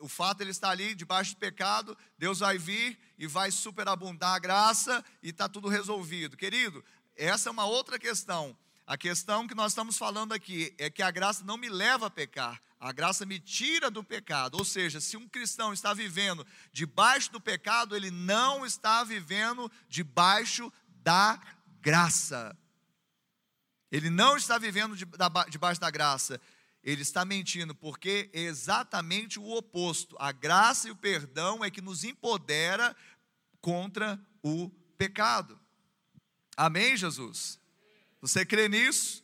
[0.00, 4.34] o fato de ele estar ali debaixo de pecado, Deus vai vir e vai superabundar
[4.34, 6.38] a graça e está tudo resolvido.
[6.38, 6.82] Querido,
[7.14, 8.56] essa é uma outra questão.
[8.86, 12.10] A questão que nós estamos falando aqui é que a graça não me leva a
[12.10, 14.56] pecar, a graça me tira do pecado.
[14.56, 20.72] Ou seja, se um cristão está vivendo debaixo do pecado, ele não está vivendo debaixo
[21.02, 21.38] da
[21.82, 22.56] graça.
[23.92, 26.40] Ele não está vivendo debaixo da graça.
[26.82, 30.16] Ele está mentindo, porque é exatamente o oposto.
[30.18, 32.96] A graça e o perdão é que nos empodera
[33.60, 35.60] contra o pecado.
[36.56, 37.60] Amém, Jesus?
[38.22, 39.22] Você crê nisso?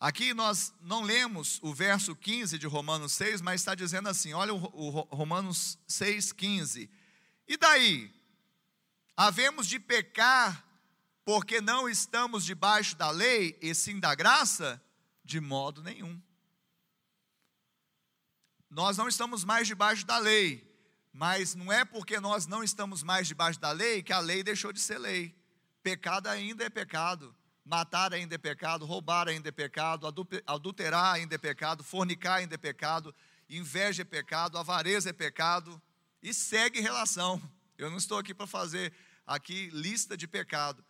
[0.00, 4.54] Aqui nós não lemos o verso 15 de Romanos 6, mas está dizendo assim: olha
[4.54, 6.88] o, Romanos 6, 15.
[7.48, 8.14] E daí?
[9.16, 10.64] Havemos de pecar
[11.28, 14.82] porque não estamos debaixo da lei e sim da graça?
[15.22, 16.18] De modo nenhum.
[18.70, 20.66] Nós não estamos mais debaixo da lei,
[21.12, 24.72] mas não é porque nós não estamos mais debaixo da lei que a lei deixou
[24.72, 25.36] de ser lei.
[25.82, 27.36] Pecado ainda é pecado.
[27.62, 30.06] Matar ainda é pecado, roubar ainda é pecado,
[30.46, 33.14] adulterar ainda é pecado, fornicar ainda é pecado,
[33.50, 35.78] inveja é pecado, avareza é pecado,
[36.22, 37.38] e segue relação.
[37.76, 38.94] Eu não estou aqui para fazer
[39.26, 40.82] aqui lista de pecado.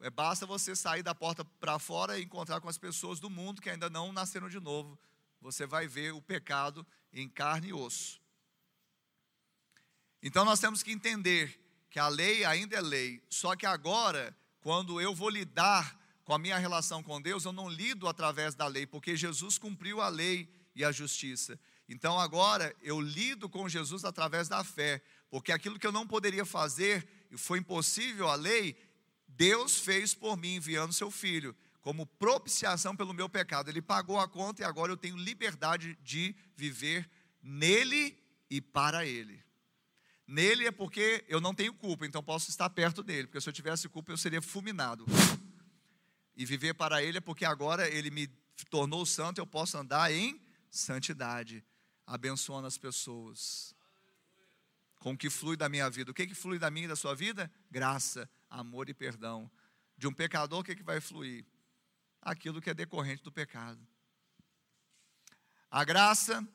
[0.00, 3.62] É, basta você sair da porta para fora e encontrar com as pessoas do mundo
[3.62, 4.98] que ainda não nasceram de novo.
[5.40, 8.20] Você vai ver o pecado em carne e osso.
[10.22, 11.58] Então nós temos que entender
[11.90, 16.38] que a lei ainda é lei, só que agora quando eu vou lidar com a
[16.38, 20.52] minha relação com Deus, eu não lido através da lei, porque Jesus cumpriu a lei
[20.74, 21.58] e a justiça.
[21.88, 26.44] Então agora eu lido com Jesus através da fé, porque aquilo que eu não poderia
[26.44, 28.76] fazer e foi impossível a lei,
[29.36, 33.68] Deus fez por mim enviando seu filho como propiciação pelo meu pecado.
[33.68, 37.08] Ele pagou a conta e agora eu tenho liberdade de viver
[37.40, 38.18] nele
[38.50, 39.40] e para ele.
[40.26, 43.52] Nele é porque eu não tenho culpa, então posso estar perto dele, porque se eu
[43.52, 45.06] tivesse culpa eu seria fulminado.
[46.36, 48.26] E viver para ele é porque agora ele me
[48.68, 51.64] tornou santo, eu posso andar em santidade,
[52.04, 53.74] abençoando as pessoas.
[54.98, 56.10] Com o que flui da minha vida.
[56.10, 57.48] O que, que flui da minha e da sua vida?
[57.70, 59.50] Graça, amor e perdão.
[59.96, 61.44] De um pecador, o que, que vai fluir?
[62.20, 63.80] Aquilo que é decorrente do pecado.
[65.70, 66.46] A graça,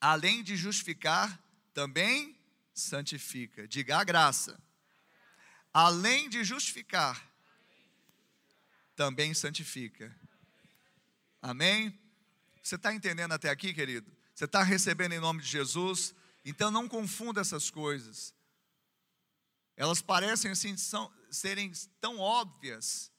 [0.00, 2.38] além de justificar, também
[2.74, 3.66] santifica.
[3.66, 4.60] Diga a graça.
[5.72, 7.30] Além de justificar,
[8.96, 10.14] também santifica.
[11.40, 11.98] Amém?
[12.62, 14.10] Você está entendendo até aqui, querido?
[14.34, 16.14] Você está recebendo em nome de Jesus?
[16.44, 18.34] Então não confunda essas coisas.
[19.80, 23.10] Elas parecem assim são, serem tão óbvias,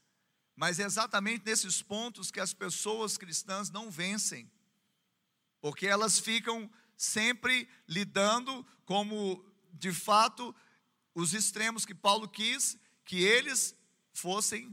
[0.55, 4.47] mas é exatamente nesses pontos que as pessoas cristãs não vencem,
[5.59, 9.43] porque elas ficam sempre lidando como
[9.73, 10.55] de fato
[11.15, 13.75] os extremos que Paulo quis que eles
[14.13, 14.71] fossem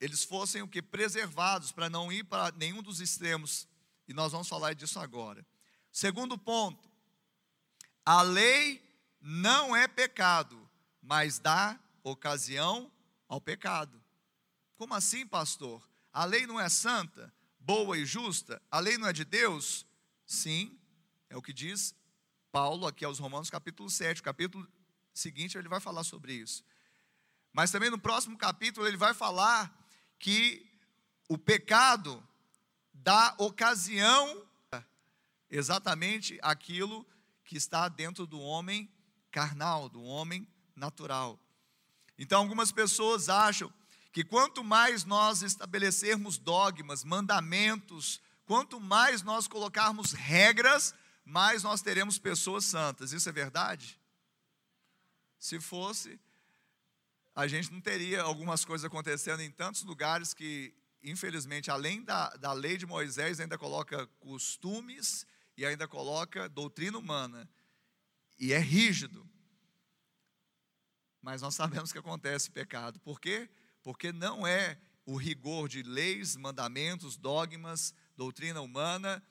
[0.00, 3.68] eles fossem o que preservados para não ir para nenhum dos extremos.
[4.08, 5.46] E nós vamos falar disso agora.
[5.92, 6.90] Segundo ponto,
[8.04, 8.82] a lei
[9.20, 10.63] não é pecado,
[11.04, 12.90] mas dá ocasião
[13.28, 14.02] ao pecado.
[14.76, 15.86] Como assim, pastor?
[16.12, 18.60] A lei não é santa, boa e justa?
[18.70, 19.86] A lei não é de Deus?
[20.26, 20.78] Sim,
[21.28, 21.94] é o que diz
[22.50, 24.20] Paulo aqui aos Romanos, capítulo 7.
[24.20, 24.66] O capítulo
[25.12, 26.64] seguinte ele vai falar sobre isso.
[27.52, 29.76] Mas também no próximo capítulo ele vai falar
[30.18, 30.66] que
[31.28, 32.26] o pecado
[32.92, 34.48] dá ocasião
[35.50, 37.06] exatamente aquilo
[37.44, 38.90] que está dentro do homem
[39.30, 41.38] carnal, do homem natural.
[42.18, 43.72] Então algumas pessoas acham
[44.12, 50.94] que quanto mais nós estabelecermos dogmas, mandamentos, quanto mais nós colocarmos regras,
[51.24, 53.12] mais nós teremos pessoas santas.
[53.12, 53.98] Isso é verdade?
[55.38, 56.20] Se fosse,
[57.34, 60.72] a gente não teria algumas coisas acontecendo em tantos lugares que,
[61.02, 67.48] infelizmente, além da, da lei de Moisés, ainda coloca costumes e ainda coloca doutrina humana.
[68.38, 69.28] E é rígido.
[71.24, 73.00] Mas nós sabemos que acontece pecado.
[73.00, 73.48] Por quê?
[73.82, 79.22] Porque não é o rigor de leis, mandamentos, dogmas, doutrina humana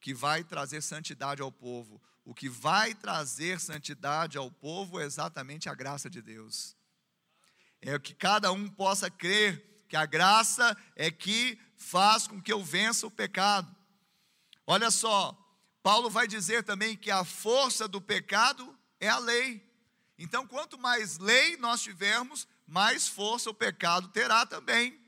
[0.00, 2.00] que vai trazer santidade ao povo.
[2.24, 6.74] O que vai trazer santidade ao povo é exatamente a graça de Deus.
[7.82, 12.64] É que cada um possa crer que a graça é que faz com que eu
[12.64, 13.70] vença o pecado.
[14.66, 15.38] Olha só,
[15.82, 19.73] Paulo vai dizer também que a força do pecado é a lei.
[20.18, 25.00] Então, quanto mais lei nós tivermos, mais força o pecado terá também.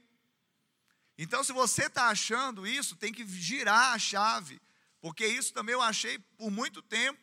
[1.17, 4.61] Então, se você está achando isso, tem que girar a chave,
[5.01, 7.21] porque isso também eu achei por muito tempo,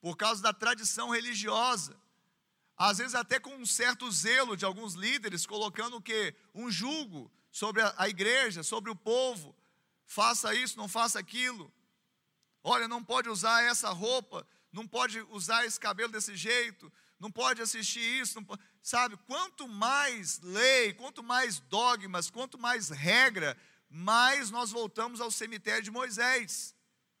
[0.00, 1.96] por causa da tradição religiosa.
[2.76, 6.34] Às vezes, até com um certo zelo de alguns líderes, colocando o quê?
[6.54, 9.54] Um julgo sobre a, a igreja, sobre o povo.
[10.06, 11.72] Faça isso, não faça aquilo.
[12.62, 17.60] Olha, não pode usar essa roupa, não pode usar esse cabelo desse jeito, não pode
[17.60, 19.16] assistir isso, pode, sabe?
[19.26, 23.56] Quanto mais lei, quanto mais dogmas, quanto mais regra,
[23.88, 26.74] mais nós voltamos ao cemitério de Moisés.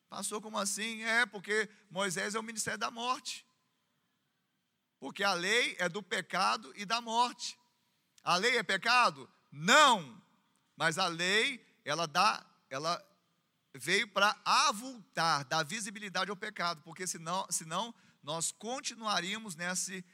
[0.08, 1.02] Passou como assim?
[1.02, 3.44] É, porque Moisés é o ministério da morte.
[4.98, 7.58] Porque a lei é do pecado e da morte.
[8.22, 9.30] A lei é pecado?
[9.50, 10.20] Não.
[10.76, 13.04] Mas a lei, ela dá, ela
[13.78, 20.04] veio para avultar, dar visibilidade ao pecado, porque senão, senão nós continuaríamos nesse,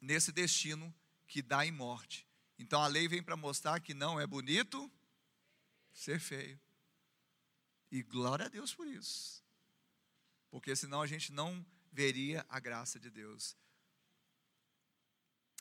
[0.00, 0.94] nesse destino
[1.26, 2.26] que dá em morte.
[2.58, 4.90] Então a lei vem para mostrar que não é bonito
[5.92, 6.60] ser feio.
[7.90, 9.44] E glória a Deus por isso.
[10.50, 13.56] Porque senão a gente não veria a graça de Deus.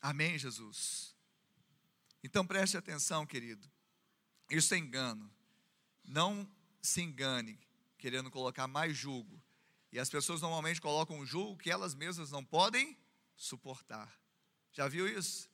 [0.02, 1.16] Amém, Jesus?
[2.24, 3.70] Então preste atenção, querido.
[4.50, 5.34] Isso é engano.
[6.04, 6.48] Não
[6.84, 7.58] se engane,
[7.98, 9.42] querendo colocar mais julgo.
[9.92, 12.98] E as pessoas normalmente colocam um julgo que elas mesmas não podem
[13.36, 14.12] suportar.
[14.72, 15.50] Já viu isso?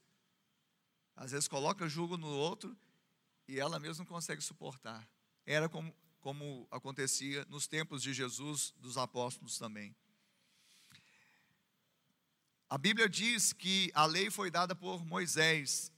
[1.15, 2.75] Às vezes coloca julgo no outro
[3.47, 5.07] e ela mesma não consegue suportar.
[5.45, 9.95] Era como, como acontecia nos tempos de Jesus, dos apóstolos também.
[12.69, 15.91] A Bíblia diz que a lei foi dada por Moisés,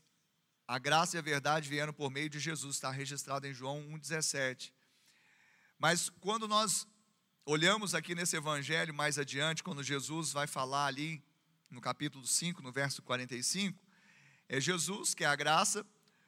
[0.67, 4.71] a graça e a verdade vieram por meio de Jesus, está registrado em João 1,17.
[5.81, 6.87] Mas quando nós
[7.43, 11.23] olhamos aqui nesse evangelho mais adiante, quando Jesus vai falar ali
[11.71, 13.83] no capítulo 5, no verso 45,
[14.47, 15.83] é Jesus, que é a graça,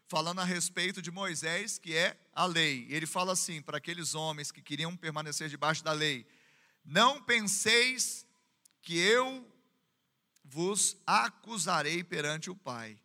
[0.08, 2.88] falando a respeito de Moisés, que é a lei.
[2.90, 6.26] Ele fala assim para aqueles homens que queriam permanecer debaixo da lei:
[6.84, 8.26] Não penseis
[8.82, 9.48] que eu
[10.44, 13.00] vos acusarei perante o Pai.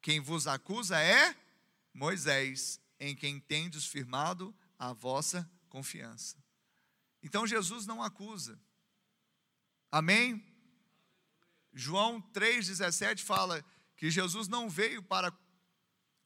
[0.00, 1.36] Quem vos acusa é
[1.92, 6.36] Moisés, em quem tendes firmado a vossa confiança.
[7.20, 8.56] Então Jesus não acusa.
[9.90, 10.40] Amém?
[11.72, 13.64] João 3,17 fala
[13.96, 15.36] que Jesus não veio para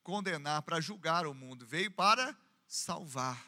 [0.02, 2.36] condenar, para julgar o mundo, veio para
[2.66, 3.42] salvar.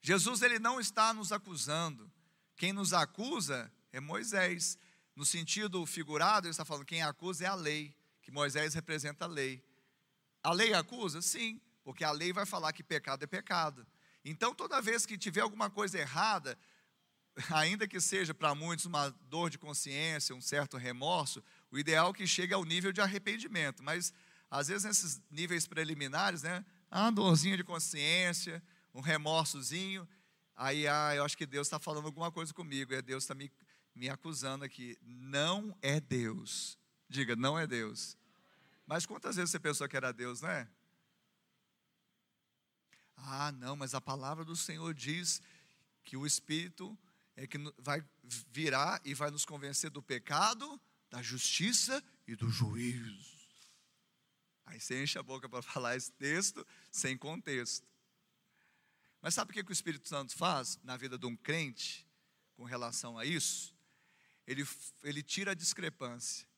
[0.00, 2.08] Jesus ele não está nos acusando.
[2.54, 4.78] Quem nos acusa é Moisés.
[5.16, 9.28] No sentido figurado, ele está falando quem acusa é a lei, que Moisés representa a
[9.28, 9.60] lei.
[10.40, 11.20] A lei acusa?
[11.20, 13.84] Sim, porque a lei vai falar que pecado é pecado.
[14.24, 16.58] Então, toda vez que tiver alguma coisa errada,
[17.50, 22.12] ainda que seja para muitos uma dor de consciência, um certo remorso, o ideal é
[22.12, 23.82] que chegue ao nível de arrependimento.
[23.82, 24.12] Mas,
[24.50, 28.62] às vezes, nesses níveis preliminares, né, uma dorzinha de consciência,
[28.94, 30.06] um remorsozinho,
[30.56, 33.50] aí, ah, eu acho que Deus está falando alguma coisa comigo, é Deus está me,
[33.94, 34.96] me acusando aqui.
[35.00, 36.78] Não é Deus.
[37.08, 38.16] Diga, não é Deus.
[38.86, 40.68] Mas quantas vezes você pensou que era Deus, não é?
[43.22, 45.40] Ah, não, mas a palavra do Senhor diz
[46.04, 46.98] que o Espírito
[47.36, 48.02] é que vai
[48.48, 53.40] virar e vai nos convencer do pecado, da justiça e do juízo.
[54.66, 57.86] Aí você enche a boca para falar esse texto sem contexto.
[59.20, 62.06] Mas sabe o que, que o Espírito Santo faz na vida de um crente
[62.56, 63.74] com relação a isso?
[64.46, 64.66] Ele,
[65.02, 66.48] ele tira a discrepância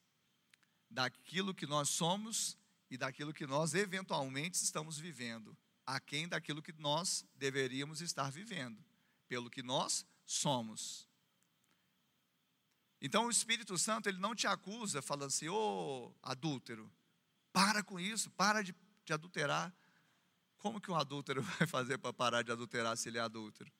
[0.89, 2.57] daquilo que nós somos
[2.91, 5.57] e daquilo que nós eventualmente estamos vivendo
[5.87, 8.83] aquém daquilo que nós deveríamos estar vivendo,
[9.29, 11.09] pelo que nós somos.
[13.01, 15.57] Então o Espírito Santo, ele não te acusa falando assim, ô
[16.07, 16.91] oh, adúltero,
[17.53, 18.75] para com isso, para de,
[19.05, 19.75] de adulterar.
[20.59, 23.73] Como que um adúltero vai fazer para parar de adulterar se ele é adúltero?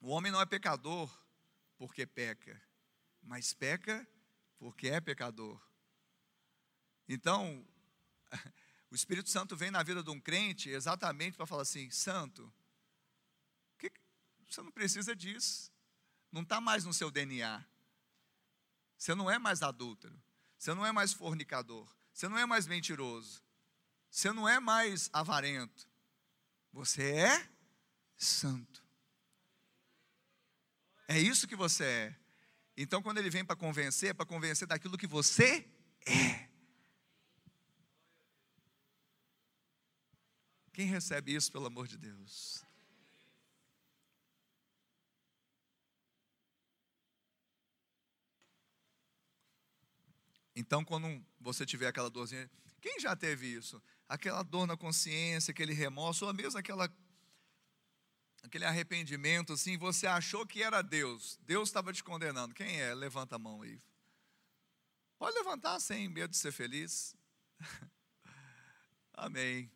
[0.00, 1.10] O homem não é pecador
[1.76, 2.62] porque peca,
[3.20, 4.06] mas peca
[4.56, 5.60] porque é pecador.
[7.08, 7.66] Então,
[8.90, 12.52] o Espírito Santo vem na vida de um crente exatamente para falar assim: Santo,
[13.78, 13.90] que,
[14.48, 15.72] você não precisa disso,
[16.30, 17.64] não está mais no seu DNA.
[18.96, 20.18] Você não é mais adúltero,
[20.58, 23.42] você não é mais fornicador, você não é mais mentiroso,
[24.10, 25.86] você não é mais avarento,
[26.72, 27.48] você é
[28.16, 28.82] santo.
[31.08, 32.16] É isso que você é.
[32.76, 35.68] Então, quando ele vem para convencer, é para convencer daquilo que você
[36.04, 36.45] é.
[40.76, 42.62] Quem recebe isso, pelo amor de Deus?
[50.54, 52.50] Então, quando você tiver aquela dorzinha,
[52.82, 53.82] quem já teve isso?
[54.06, 56.94] Aquela dor na consciência, aquele remorso, ou mesmo aquela,
[58.42, 62.54] aquele arrependimento, assim, você achou que era Deus, Deus estava te condenando.
[62.54, 62.92] Quem é?
[62.92, 63.80] Levanta a mão aí.
[65.18, 67.16] Pode levantar sem medo de ser feliz.
[69.14, 69.74] Amém.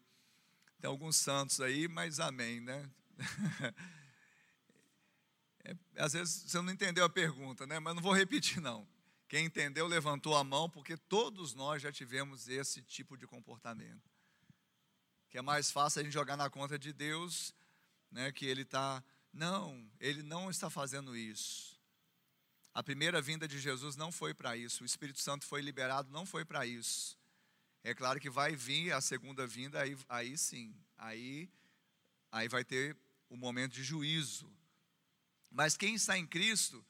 [0.80, 2.90] Tem alguns santos aí, mas amém, né?
[5.62, 7.78] É, às vezes você não entendeu a pergunta, né?
[7.78, 8.88] Mas não vou repetir, não.
[9.28, 14.10] Quem entendeu levantou a mão, porque todos nós já tivemos esse tipo de comportamento.
[15.28, 17.54] Que é mais fácil a gente jogar na conta de Deus
[18.10, 19.04] né, que ele está.
[19.34, 21.78] Não, ele não está fazendo isso.
[22.72, 24.82] A primeira vinda de Jesus não foi para isso.
[24.82, 27.19] O Espírito Santo foi liberado, não foi para isso.
[27.82, 31.50] É claro que vai vir a segunda vinda, aí, aí sim, aí,
[32.30, 32.96] aí vai ter
[33.28, 34.52] o um momento de juízo.
[35.50, 36.84] Mas quem está em Cristo,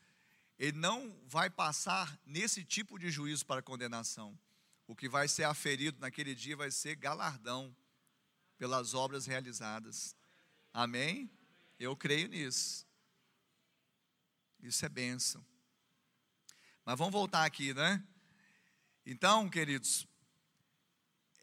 [0.59, 4.38] ele não vai passar nesse tipo de juízo para condenação.
[4.86, 7.74] O que vai ser aferido naquele dia vai ser galardão
[8.59, 10.14] pelas obras realizadas.
[10.72, 11.30] Amém?
[11.78, 12.86] Eu creio nisso.
[14.61, 15.45] Isso é bênção.
[16.84, 18.05] Mas vamos voltar aqui, né?
[19.07, 20.07] Então, queridos,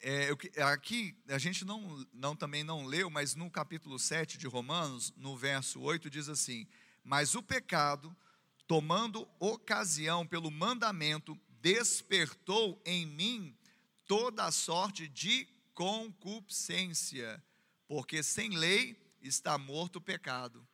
[0.02, 4.48] é, eu, aqui a gente não, não também não leu, mas no capítulo 7 de
[4.48, 6.68] Romanos, no verso 8, diz assim:
[7.04, 8.16] Mas o pecado,
[8.68, 13.58] tomando ocasião pelo mandamento, despertou em mim
[14.06, 17.44] toda a sorte de concupiscência,
[17.88, 20.68] porque sem lei está morto o pecado.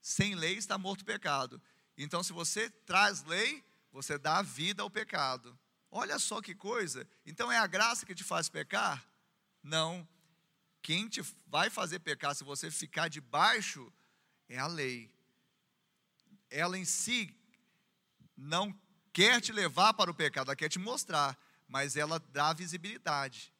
[0.00, 1.60] Sem lei está morto o pecado.
[1.98, 5.58] Então, se você traz lei, você dá vida ao pecado.
[5.98, 7.08] Olha só que coisa.
[7.24, 9.02] Então, é a graça que te faz pecar?
[9.62, 10.06] Não.
[10.82, 13.90] Quem te vai fazer pecar se você ficar debaixo
[14.46, 15.10] é a lei.
[16.50, 17.34] Ela em si
[18.36, 18.78] não
[19.10, 21.34] quer te levar para o pecado, ela quer te mostrar,
[21.66, 23.50] mas ela dá visibilidade.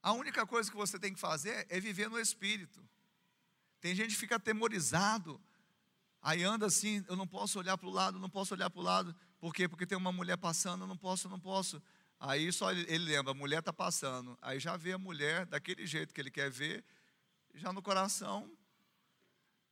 [0.00, 2.88] A única coisa que você tem que fazer é viver no Espírito.
[3.80, 5.42] Tem gente que fica atemorizado,
[6.24, 8.82] aí anda assim, eu não posso olhar para o lado, não posso olhar para o
[8.82, 9.68] lado, por quê?
[9.68, 11.80] Porque tem uma mulher passando, eu não posso, eu não posso.
[12.18, 16.14] Aí só ele lembra, a mulher está passando, aí já vê a mulher daquele jeito
[16.14, 16.82] que ele quer ver,
[17.54, 18.50] já no coração,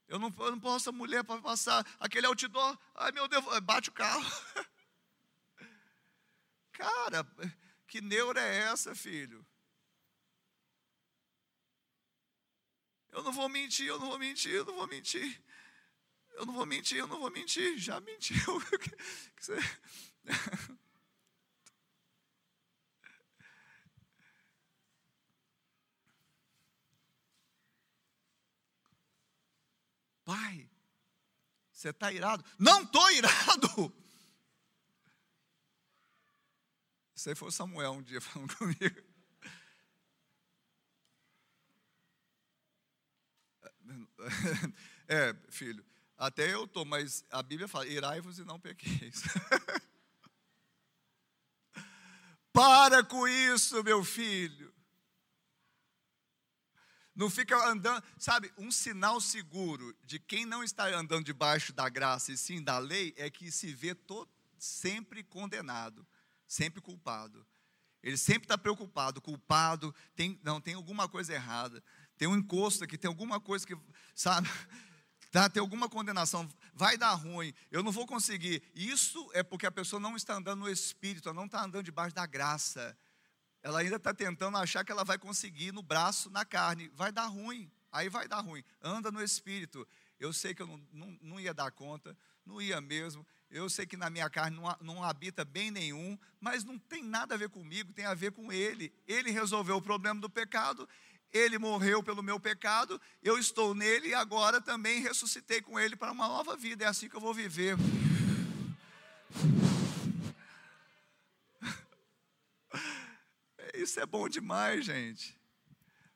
[0.06, 3.88] eu não, eu não posso, a mulher para passar, aquele outdoor, ai meu Deus, bate
[3.88, 4.22] o carro.
[6.72, 7.26] Cara,
[7.86, 9.46] que neura é essa, filho?
[13.10, 15.42] Eu não vou mentir, eu não vou mentir, eu não vou mentir.
[16.34, 17.78] Eu não vou mentir, eu não vou mentir.
[17.78, 18.36] Já mentiu.
[30.24, 30.70] Pai,
[31.70, 32.44] você está irado?
[32.58, 33.92] Não estou irado.
[37.14, 39.12] Isso aí foi o Samuel um dia falando comigo.
[45.08, 45.84] É, filho,
[46.16, 49.22] até eu estou, mas a Bíblia fala: irai-vos e não pequeis.
[52.52, 54.72] Para com isso, meu filho.
[57.14, 62.32] Não fica andando, sabe, um sinal seguro de quem não está andando debaixo da graça
[62.32, 66.06] e sim da lei é que se vê todo, sempre condenado,
[66.46, 67.46] sempre culpado.
[68.02, 71.84] Ele sempre está preocupado, culpado, tem, não, tem alguma coisa errada
[72.22, 73.76] tem um encosto aqui, tem alguma coisa que,
[74.14, 74.48] sabe,
[75.32, 78.62] tá, tem alguma condenação, vai dar ruim, eu não vou conseguir.
[78.74, 82.14] Isso é porque a pessoa não está andando no espírito, ela não está andando debaixo
[82.14, 82.96] da graça.
[83.62, 86.90] Ela ainda está tentando achar que ela vai conseguir no braço, na carne.
[86.94, 88.62] Vai dar ruim, aí vai dar ruim.
[88.82, 89.88] Anda no espírito.
[90.20, 93.26] Eu sei que eu não, não, não ia dar conta, não ia mesmo.
[93.50, 97.34] Eu sei que na minha carne não, não habita bem nenhum, mas não tem nada
[97.34, 98.92] a ver comigo, tem a ver com Ele.
[99.06, 100.88] Ele resolveu o problema do pecado
[101.32, 106.12] ele morreu pelo meu pecado, eu estou nele e agora também ressuscitei com ele para
[106.12, 106.84] uma nova vida.
[106.84, 107.76] É assim que eu vou viver.
[113.74, 115.36] Isso é bom demais, gente.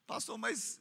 [0.07, 0.81] Pastor, mas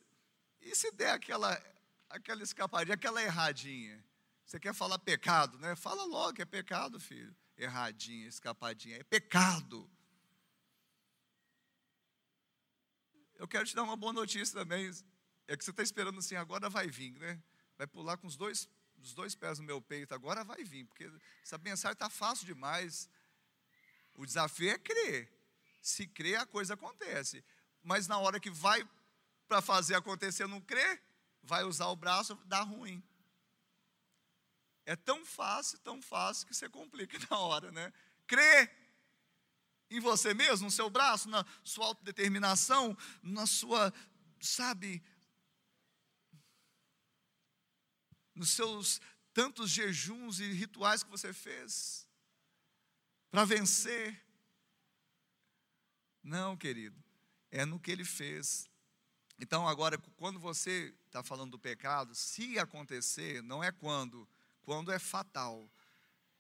[0.62, 1.62] e se der aquela,
[2.10, 4.04] aquela escapadinha, aquela erradinha?
[4.46, 5.76] Você quer falar pecado, né?
[5.76, 7.36] Fala logo que é pecado, filho.
[7.58, 8.98] Erradinha, escapadinha.
[8.98, 9.90] É pecado.
[13.38, 14.92] Eu quero te dar uma boa notícia também.
[15.48, 17.42] É que você está esperando assim, agora vai vir, né?
[17.78, 21.12] Vai pular com os dois, os dois pés no meu peito, agora vai vir, porque
[21.44, 23.10] essa mensagem está fácil demais.
[24.16, 25.32] O desafio é crer.
[25.82, 27.44] Se crer, a coisa acontece.
[27.84, 28.88] Mas na hora que vai
[29.48, 31.02] para fazer acontecer, não crer,
[31.44, 33.04] vai usar o braço, dá ruim.
[34.86, 37.92] É tão fácil, tão fácil que você complica na hora, né?
[38.26, 38.70] Crê
[39.90, 43.94] em você mesmo, no seu braço, na sua autodeterminação, na sua,
[44.40, 45.04] sabe,
[48.34, 49.00] nos seus
[49.34, 52.08] tantos jejuns e rituais que você fez
[53.30, 54.22] para vencer.
[56.24, 57.02] Não, querido,
[57.52, 58.70] é no que ele fez.
[59.40, 64.28] Então, agora, quando você está falando do pecado, se acontecer, não é quando,
[64.64, 65.70] quando é fatal.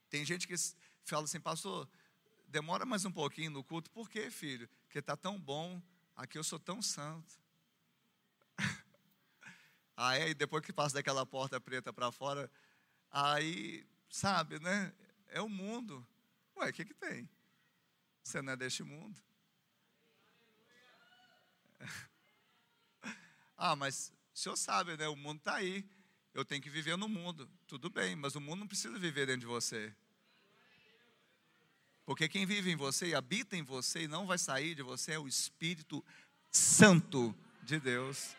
[0.09, 0.55] Tem gente que
[1.03, 1.89] fala assim, pastor,
[2.55, 4.69] demora mais um pouquinho no culto, por quê, filho?
[4.83, 5.81] Porque está tão bom,
[6.15, 7.37] aqui eu sou tão santo.
[10.25, 12.49] e depois que passa daquela porta preta para fora,
[13.11, 14.93] aí, sabe, né?
[15.27, 16.07] É o mundo.
[16.55, 17.29] Ué, o que, que tem?
[18.23, 19.21] Você não é deste mundo.
[23.57, 25.09] ah, mas o senhor sabe, né?
[25.09, 25.85] O mundo está aí.
[26.33, 27.49] Eu tenho que viver no mundo.
[27.67, 29.93] Tudo bem, mas o mundo não precisa viver dentro de você.
[32.05, 35.13] Porque quem vive em você e habita em você e não vai sair de você
[35.13, 36.03] é o Espírito
[36.51, 38.35] Santo de Deus.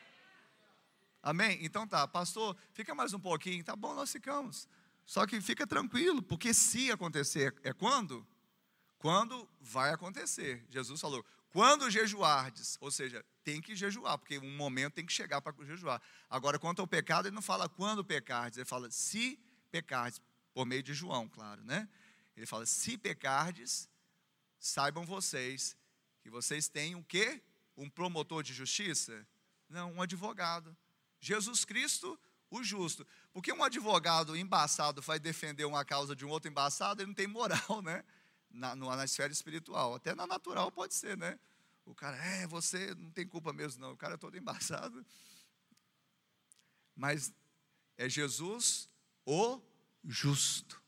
[1.23, 1.59] Amém?
[1.61, 3.65] Então tá, pastor, fica mais um pouquinho.
[3.65, 4.69] Tá bom, nós ficamos.
[5.05, 8.27] Só que fica tranquilo, porque se acontecer, é quando?
[8.99, 10.65] Quando vai acontecer.
[10.71, 15.41] Jesus falou: quando jejuardes, ou seja, tem que jejuar, porque um momento tem que chegar
[15.41, 16.01] para jejuar.
[16.31, 19.39] Agora, quanto ao pecado, ele não fala quando pecardes, ele fala se
[19.71, 20.21] pecardes,
[20.55, 21.89] por meio de João, claro, né?
[22.37, 23.89] Ele fala: se pecardes,
[24.59, 25.77] saibam vocês
[26.21, 27.43] que vocês têm o quê?
[27.77, 29.27] Um promotor de justiça?
[29.69, 30.77] Não, um advogado.
[31.21, 32.19] Jesus Cristo,
[32.51, 33.07] o justo.
[33.33, 37.27] Porque um advogado embaçado vai defender uma causa de um outro embaçado, ele não tem
[37.27, 38.05] moral, né?
[38.51, 39.95] Na, na esfera espiritual.
[39.95, 41.39] Até na natural pode ser, né?
[41.85, 43.93] O cara, é, você não tem culpa mesmo, não.
[43.93, 45.05] O cara é todo embaçado.
[46.95, 47.33] Mas
[47.97, 48.89] é Jesus
[49.25, 49.61] o
[50.05, 50.83] justo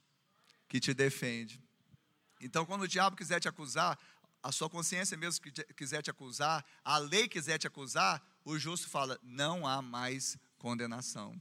[0.69, 1.63] que te defende.
[2.41, 3.99] Então, quando o diabo quiser te acusar,
[4.43, 5.45] a sua consciência mesmo
[5.77, 11.41] quiser te acusar, a lei quiser te acusar, o justo fala: não há mais condenação.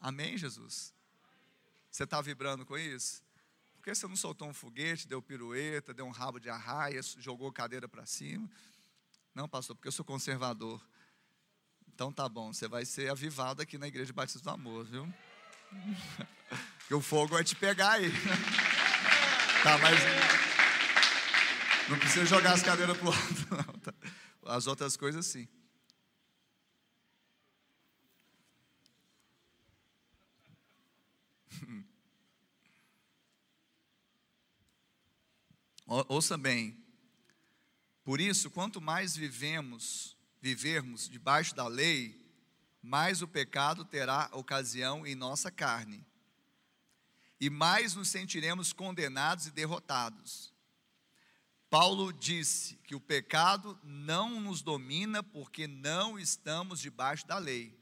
[0.00, 0.94] Amém, Jesus?
[1.90, 3.22] Você está vibrando com isso?
[3.76, 7.52] Por que você não soltou um foguete, deu pirueta, deu um rabo de arraia, jogou
[7.52, 8.50] cadeira para cima?
[9.34, 10.80] Não, pastor, porque eu sou conservador.
[11.92, 15.12] Então tá bom, você vai ser avivado aqui na Igreja Batista do Amor, viu?
[16.86, 18.10] que o fogo vai te pegar aí.
[19.62, 19.98] Tá, mas.
[21.88, 23.64] Não precisa jogar as cadeiras pro lado, não.
[23.80, 23.92] Tá?
[24.46, 25.48] As outras coisas, sim.
[35.86, 36.82] Ouça bem.
[38.04, 42.22] Por isso, quanto mais vivemos, vivermos debaixo da lei,
[42.82, 46.06] mais o pecado terá ocasião em nossa carne,
[47.44, 50.50] e mais nos sentiremos condenados e derrotados.
[51.68, 57.78] Paulo disse que o pecado não nos domina porque não estamos debaixo da lei.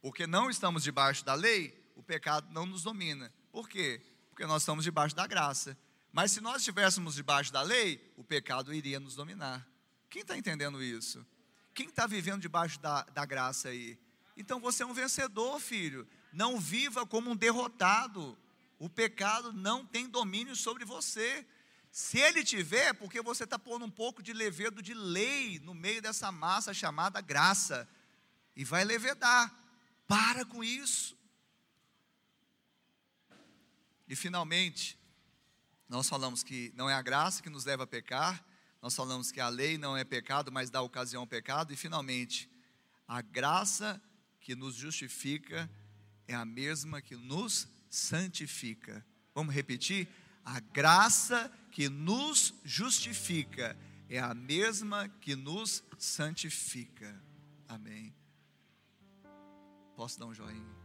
[0.00, 3.34] Porque não estamos debaixo da lei, o pecado não nos domina.
[3.50, 4.00] Por quê?
[4.30, 5.76] Porque nós estamos debaixo da graça.
[6.12, 9.66] Mas se nós estivéssemos debaixo da lei, o pecado iria nos dominar.
[10.08, 11.26] Quem está entendendo isso?
[11.74, 13.98] Quem está vivendo debaixo da, da graça aí?
[14.36, 16.06] Então você é um vencedor, filho.
[16.32, 18.38] Não viva como um derrotado.
[18.78, 21.46] O pecado não tem domínio sobre você.
[21.90, 25.74] Se ele tiver, é porque você está pondo um pouco de levedo de lei no
[25.74, 27.88] meio dessa massa chamada graça.
[28.54, 29.54] E vai levedar.
[30.06, 31.16] Para com isso.
[34.08, 34.98] E finalmente,
[35.88, 38.44] nós falamos que não é a graça que nos leva a pecar,
[38.80, 42.48] nós falamos que a lei não é pecado, mas dá ocasião ao pecado, e finalmente,
[43.08, 44.00] a graça
[44.40, 45.68] que nos justifica
[46.28, 49.04] é a mesma que nos santifica.
[49.34, 50.06] Vamos repetir?
[50.44, 53.76] A graça que nos justifica
[54.08, 57.18] é a mesma que nos santifica.
[57.66, 58.14] Amém.
[59.96, 60.76] Posso dar um joinha?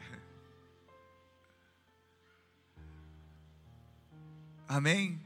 [4.66, 5.20] Amém?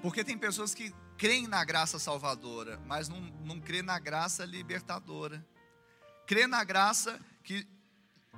[0.00, 5.44] Porque tem pessoas que creem na graça salvadora, mas não, não crê na graça libertadora.
[6.26, 7.66] Crê na graça que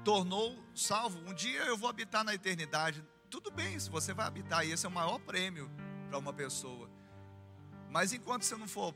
[0.05, 1.18] tornou salvo.
[1.20, 3.03] Um dia eu vou habitar na eternidade.
[3.30, 5.70] Tudo bem, se você vai habitar, e esse é o maior prêmio
[6.09, 6.91] para uma pessoa.
[7.91, 8.95] Mas enquanto você não for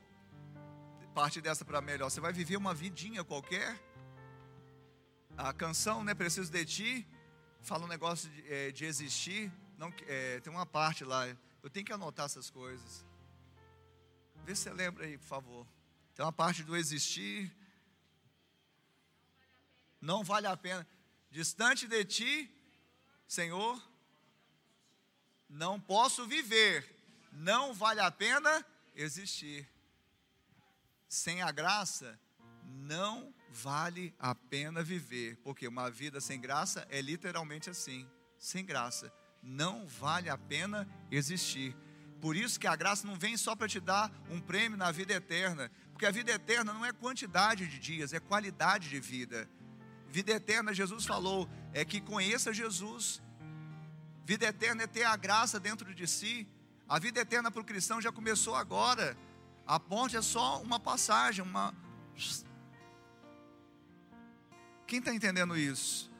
[1.14, 3.78] parte dessa para melhor, você vai viver uma vidinha qualquer.
[5.36, 7.08] A canção, né, Preciso de Ti,
[7.62, 9.50] fala um negócio de, é, de existir.
[9.78, 11.26] Não, é, tem uma parte lá,
[11.62, 13.06] eu tenho que anotar essas coisas.
[14.44, 15.66] Vê se você lembra aí, por favor.
[16.14, 17.54] Tem uma parte do existir.
[20.02, 20.86] Não vale a pena.
[21.30, 22.50] Distante de ti,
[23.26, 23.80] Senhor,
[25.48, 26.94] não posso viver,
[27.32, 29.66] não vale a pena existir.
[31.08, 32.18] Sem a graça,
[32.64, 39.12] não vale a pena viver, porque uma vida sem graça é literalmente assim, sem graça,
[39.42, 41.76] não vale a pena existir.
[42.20, 45.12] Por isso que a graça não vem só para te dar um prêmio na vida
[45.12, 49.48] eterna, porque a vida eterna não é quantidade de dias, é qualidade de vida.
[50.12, 53.22] Vida eterna, Jesus falou, é que conheça Jesus.
[54.26, 56.46] Vida eterna é ter a graça dentro de si.
[56.86, 59.16] A vida eterna para o cristão já começou agora.
[59.66, 61.74] A ponte é só uma passagem, uma.
[64.86, 66.12] Quem está entendendo isso?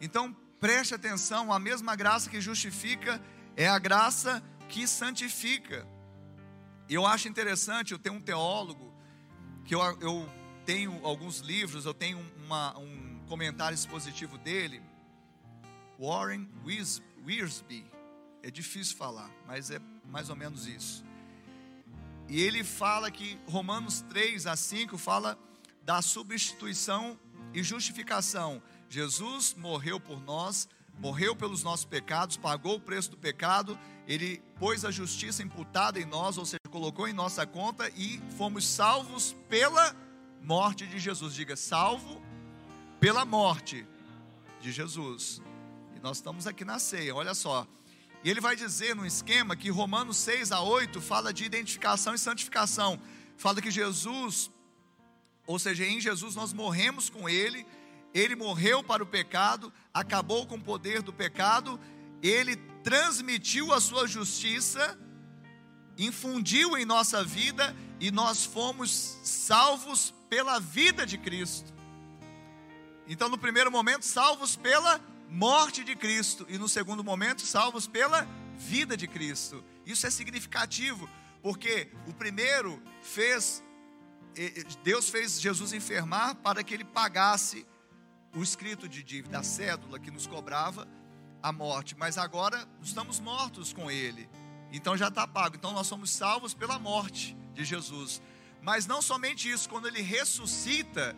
[0.00, 3.22] Então preste atenção: a mesma graça que justifica
[3.56, 5.86] é a graça que santifica.
[6.88, 8.92] Eu acho interessante, eu tenho um teólogo,
[9.64, 10.28] que eu, eu
[10.66, 13.03] tenho alguns livros, eu tenho uma, um
[13.34, 14.80] comentário expositivo dele,
[15.98, 17.84] Warren Wiersbe.
[18.44, 21.04] É difícil falar, mas é mais ou menos isso.
[22.28, 25.36] E ele fala que Romanos 3 a 5 fala
[25.82, 27.18] da substituição
[27.52, 28.62] e justificação.
[28.88, 30.68] Jesus morreu por nós,
[31.00, 33.76] morreu pelos nossos pecados, pagou o preço do pecado,
[34.06, 38.64] ele pôs a justiça imputada em nós, ou seja, colocou em nossa conta e fomos
[38.64, 39.92] salvos pela
[40.40, 41.34] morte de Jesus.
[41.34, 42.22] Diga, salvo
[43.00, 43.86] pela morte
[44.60, 45.42] de Jesus.
[45.96, 47.66] E nós estamos aqui na ceia, olha só.
[48.24, 52.18] E ele vai dizer no esquema que Romanos 6 a 8 fala de identificação e
[52.18, 52.98] santificação.
[53.36, 54.50] Fala que Jesus,
[55.46, 57.66] ou seja, em Jesus nós morremos com ele,
[58.14, 61.78] ele morreu para o pecado, acabou com o poder do pecado,
[62.22, 64.98] ele transmitiu a sua justiça,
[65.98, 71.73] infundiu em nossa vida e nós fomos salvos pela vida de Cristo.
[73.06, 78.26] Então, no primeiro momento, salvos pela morte de Cristo, e no segundo momento, salvos pela
[78.56, 79.64] vida de Cristo.
[79.84, 81.08] Isso é significativo,
[81.42, 83.62] porque o primeiro fez,
[84.82, 87.66] Deus fez Jesus enfermar para que ele pagasse
[88.34, 90.88] o escrito de dívida, a cédula que nos cobrava
[91.42, 94.28] a morte, mas agora estamos mortos com ele,
[94.72, 95.56] então já está pago.
[95.56, 98.22] Então nós somos salvos pela morte de Jesus.
[98.62, 101.14] Mas não somente isso, quando ele ressuscita,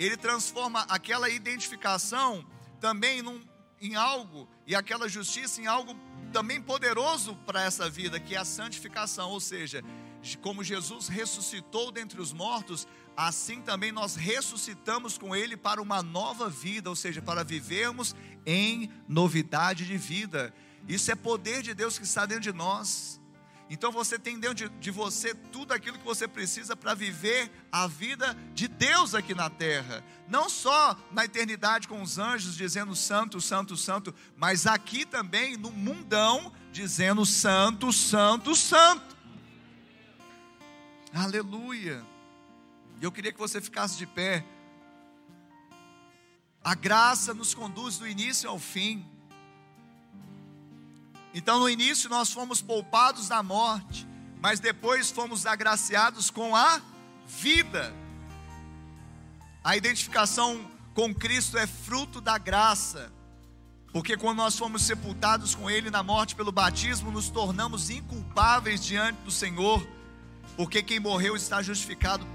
[0.00, 2.42] ele transforma aquela identificação
[2.80, 3.38] também num,
[3.78, 5.94] em algo, e aquela justiça em algo
[6.32, 9.84] também poderoso para essa vida, que é a santificação, ou seja,
[10.40, 16.48] como Jesus ressuscitou dentre os mortos, assim também nós ressuscitamos com Ele para uma nova
[16.48, 20.54] vida, ou seja, para vivermos em novidade de vida.
[20.88, 23.19] Isso é poder de Deus que está dentro de nós.
[23.70, 27.86] Então você tem dentro de, de você tudo aquilo que você precisa para viver a
[27.86, 30.04] vida de Deus aqui na terra.
[30.26, 35.70] Não só na eternidade com os anjos dizendo santo, santo, santo, mas aqui também no
[35.70, 39.16] mundão dizendo santo, santo, santo.
[41.14, 42.04] Aleluia.
[43.00, 44.44] E eu queria que você ficasse de pé.
[46.62, 49.08] A graça nos conduz do início ao fim.
[51.32, 54.06] Então, no início, nós fomos poupados da morte,
[54.40, 56.80] mas depois fomos agraciados com a
[57.26, 57.94] vida.
[59.62, 63.12] A identificação com Cristo é fruto da graça,
[63.92, 69.18] porque quando nós fomos sepultados com Ele na morte pelo batismo, nos tornamos inculpáveis diante
[69.22, 69.86] do Senhor,
[70.56, 72.26] porque quem morreu está justificado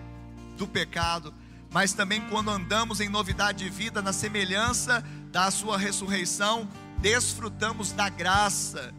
[0.58, 1.34] do pecado,
[1.70, 6.70] mas também quando andamos em novidade de vida, na semelhança da Sua ressurreição,
[7.06, 8.92] desfrutamos da graça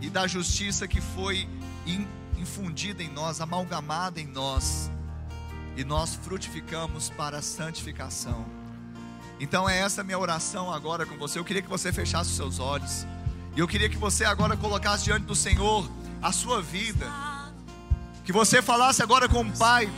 [0.00, 1.48] e da justiça que foi
[2.36, 4.90] infundida em nós, amalgamada em nós,
[5.76, 8.44] e nós frutificamos para a santificação.
[9.38, 11.38] Então é essa minha oração agora com você.
[11.38, 13.06] Eu queria que você fechasse os seus olhos.
[13.54, 15.88] E eu queria que você agora colocasse diante do Senhor
[16.20, 17.06] a sua vida.
[18.24, 19.88] Que você falasse agora com o Pai: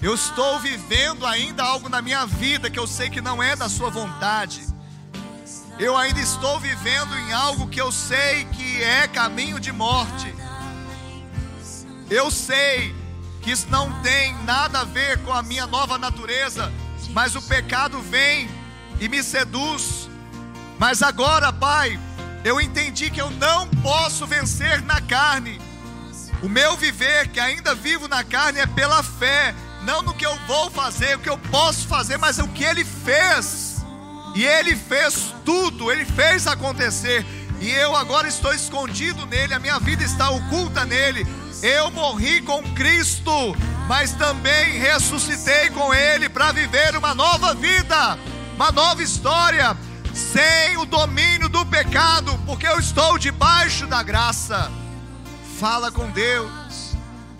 [0.00, 3.68] Eu estou vivendo ainda algo na minha vida que eu sei que não é da
[3.68, 4.69] Sua vontade.
[5.80, 10.34] Eu ainda estou vivendo em algo que eu sei que é caminho de morte.
[12.10, 12.94] Eu sei
[13.40, 16.70] que isso não tem nada a ver com a minha nova natureza,
[17.12, 18.46] mas o pecado vem
[19.00, 20.10] e me seduz.
[20.78, 21.98] Mas agora, Pai,
[22.44, 25.58] eu entendi que eu não posso vencer na carne.
[26.42, 29.54] O meu viver, que ainda vivo na carne, é pela fé,
[29.84, 32.84] não no que eu vou fazer, o que eu posso fazer, mas o que Ele
[32.84, 33.69] fez.
[34.34, 37.24] E Ele fez tudo, Ele fez acontecer.
[37.60, 41.26] E eu agora estou escondido nele, a minha vida está oculta nele.
[41.62, 43.54] Eu morri com Cristo,
[43.86, 48.18] mas também ressuscitei com Ele para viver uma nova vida.
[48.54, 49.74] uma nova história,
[50.14, 54.70] sem o domínio do pecado, porque eu estou debaixo da graça.
[55.58, 56.94] Fala com Deus,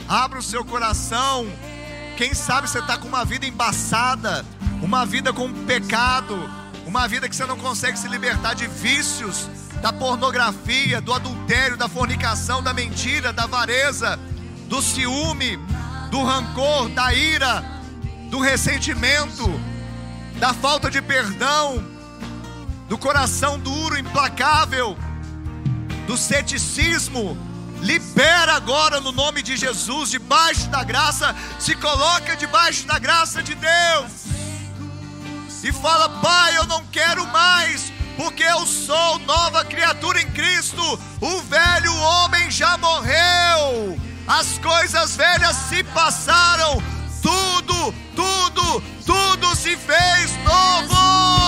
[0.09, 1.47] abra o seu coração.
[2.17, 4.45] Quem sabe você está com uma vida embaçada,
[4.83, 6.51] uma vida com pecado,
[6.91, 9.49] uma vida que você não consegue se libertar de vícios,
[9.81, 14.19] da pornografia, do adultério, da fornicação, da mentira, da avareza,
[14.67, 15.57] do ciúme,
[16.11, 17.65] do rancor, da ira,
[18.29, 19.49] do ressentimento,
[20.41, 21.81] da falta de perdão,
[22.89, 24.99] do coração duro, implacável,
[26.09, 27.39] do ceticismo.
[27.81, 33.55] Libera agora no nome de Jesus, debaixo da graça, se coloca debaixo da graça de
[33.55, 34.30] Deus.
[35.63, 40.83] E fala, Pai, eu não quero mais, porque eu sou nova criatura em Cristo.
[41.21, 46.83] O velho homem já morreu, as coisas velhas se passaram,
[47.23, 51.40] tudo, tudo, tudo se fez novo.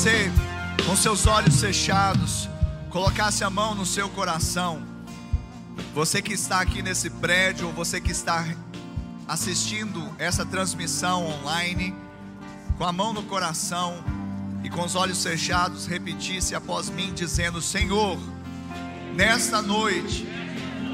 [0.00, 0.32] Você,
[0.86, 2.48] com seus olhos fechados,
[2.88, 4.82] colocasse a mão no seu coração.
[5.94, 8.46] Você que está aqui nesse prédio, ou você que está
[9.28, 11.94] assistindo essa transmissão online,
[12.78, 14.02] com a mão no coração
[14.64, 18.18] e com os olhos fechados, repetisse após mim, dizendo: Senhor,
[19.14, 20.26] nesta noite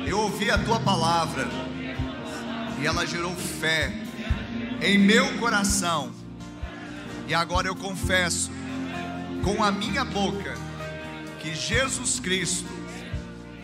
[0.04, 1.46] eu ouvi a tua palavra
[2.80, 3.92] e ela gerou fé
[4.82, 6.10] em meu coração,
[7.28, 8.55] e agora eu confesso
[9.46, 10.56] com a minha boca
[11.38, 12.68] que Jesus Cristo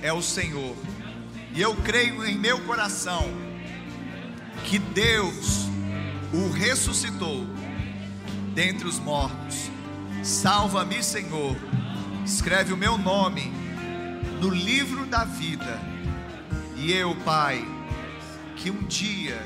[0.01, 0.77] é o Senhor,
[1.53, 3.25] e eu creio em meu coração
[4.65, 5.67] que Deus
[6.33, 7.45] o ressuscitou
[8.55, 9.73] dentre os mortos.
[10.23, 11.57] Salva-me, Senhor.
[12.25, 13.53] Escreve o meu nome
[14.41, 15.81] no livro da vida.
[16.77, 17.67] E eu, Pai,
[18.55, 19.45] que um dia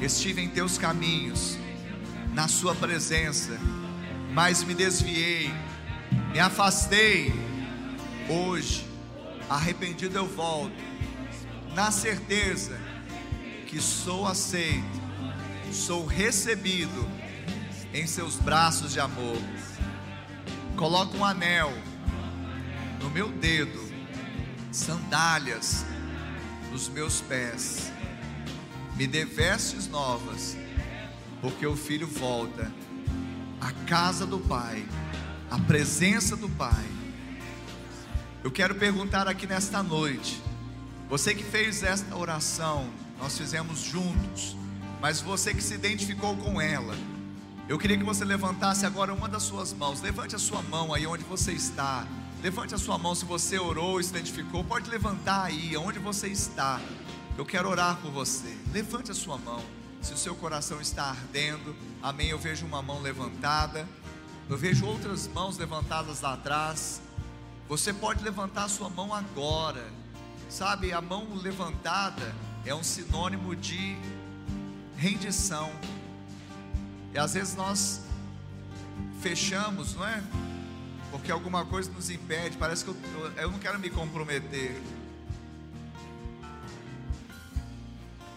[0.00, 1.56] estive em teus caminhos,
[2.34, 3.56] na Sua presença
[4.32, 5.52] mas me desviei,
[6.32, 7.32] me afastei.
[8.28, 8.86] Hoje,
[9.48, 10.72] arrependido eu volto,
[11.74, 12.78] na certeza
[13.66, 15.02] que sou aceito,
[15.72, 17.08] sou recebido
[17.92, 19.38] em seus braços de amor.
[20.76, 21.72] Coloco um anel
[23.02, 23.92] no meu dedo,
[24.70, 25.84] sandálias
[26.70, 27.92] nos meus pés,
[28.96, 30.56] me dê vestes novas,
[31.42, 32.72] porque o filho volta
[33.62, 34.84] a casa do Pai,
[35.48, 36.84] a presença do Pai.
[38.42, 40.42] Eu quero perguntar aqui nesta noite,
[41.08, 42.90] você que fez esta oração,
[43.20, 44.56] nós fizemos juntos,
[45.00, 46.96] mas você que se identificou com ela,
[47.68, 50.02] eu queria que você levantasse agora uma das suas mãos.
[50.02, 52.04] Levante a sua mão aí onde você está.
[52.42, 54.64] Levante a sua mão se você orou se identificou.
[54.64, 56.80] Pode levantar aí onde você está.
[57.38, 58.58] Eu quero orar por você.
[58.72, 59.62] Levante a sua mão.
[60.02, 62.28] Se o seu coração está ardendo, amém.
[62.28, 63.88] Eu vejo uma mão levantada,
[64.50, 67.00] eu vejo outras mãos levantadas lá atrás.
[67.68, 69.88] Você pode levantar a sua mão agora,
[70.48, 70.92] sabe?
[70.92, 72.34] A mão levantada
[72.66, 73.96] é um sinônimo de
[74.96, 75.70] rendição.
[77.14, 78.00] E às vezes nós
[79.20, 80.20] fechamos, não é?
[81.12, 82.56] Porque alguma coisa nos impede.
[82.56, 82.96] Parece que eu,
[83.36, 84.82] eu não quero me comprometer.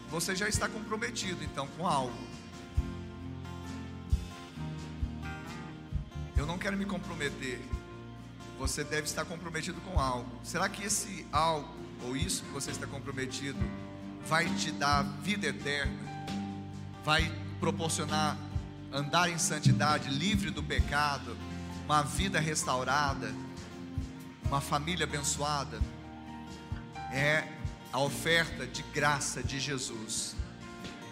[0.09, 2.15] Você já está comprometido então com algo.
[6.35, 7.61] Eu não quero me comprometer.
[8.59, 10.29] Você deve estar comprometido com algo.
[10.43, 13.59] Será que esse algo ou isso que você está comprometido
[14.25, 15.93] vai te dar vida eterna?
[17.03, 18.37] Vai proporcionar
[18.91, 21.35] andar em santidade, livre do pecado,
[21.85, 23.33] uma vida restaurada,
[24.45, 25.79] uma família abençoada?
[27.11, 27.54] É
[27.95, 30.35] a oferta de graça de Jesus.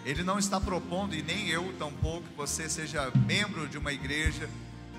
[0.04, 4.50] Ele não está propondo, e nem eu tampouco, que você seja membro de uma igreja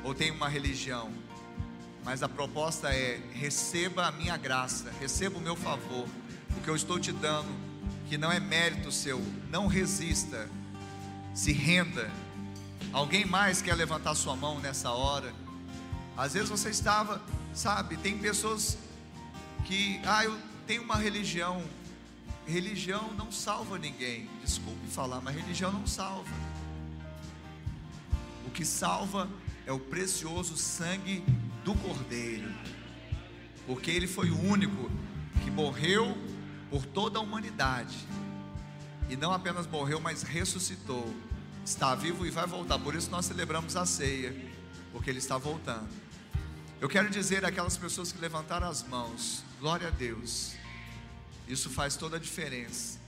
[0.04, 1.14] ou tem uma religião,
[2.04, 6.08] mas a proposta é: receba a minha graça, receba o meu favor,
[6.58, 7.56] o que eu estou te dando,
[8.10, 9.22] que não é mérito seu,
[9.52, 10.50] não resista,
[11.36, 12.10] se renda.
[12.92, 15.32] Alguém mais quer levantar sua mão nessa hora?
[16.18, 17.22] Às vezes você estava,
[17.54, 18.76] sabe, tem pessoas
[19.66, 20.36] que, ah, eu
[20.66, 21.64] tenho uma religião.
[22.48, 24.30] Religião não salva ninguém.
[24.44, 26.30] Desculpe falar, mas religião não salva.
[28.46, 29.30] O que salva
[29.66, 31.24] é o precioso sangue
[31.64, 32.54] do Cordeiro,
[33.66, 34.92] porque ele foi o único
[35.44, 36.16] que morreu
[36.70, 37.96] por toda a humanidade,
[39.10, 41.14] e não apenas morreu, mas ressuscitou,
[41.66, 42.78] está vivo e vai voltar.
[42.80, 44.36] Por isso nós celebramos a ceia,
[44.92, 45.90] porque ele está voltando.
[46.82, 50.54] Eu quero dizer àquelas pessoas que levantaram as mãos, glória a Deus,
[51.48, 53.00] isso faz toda a diferença,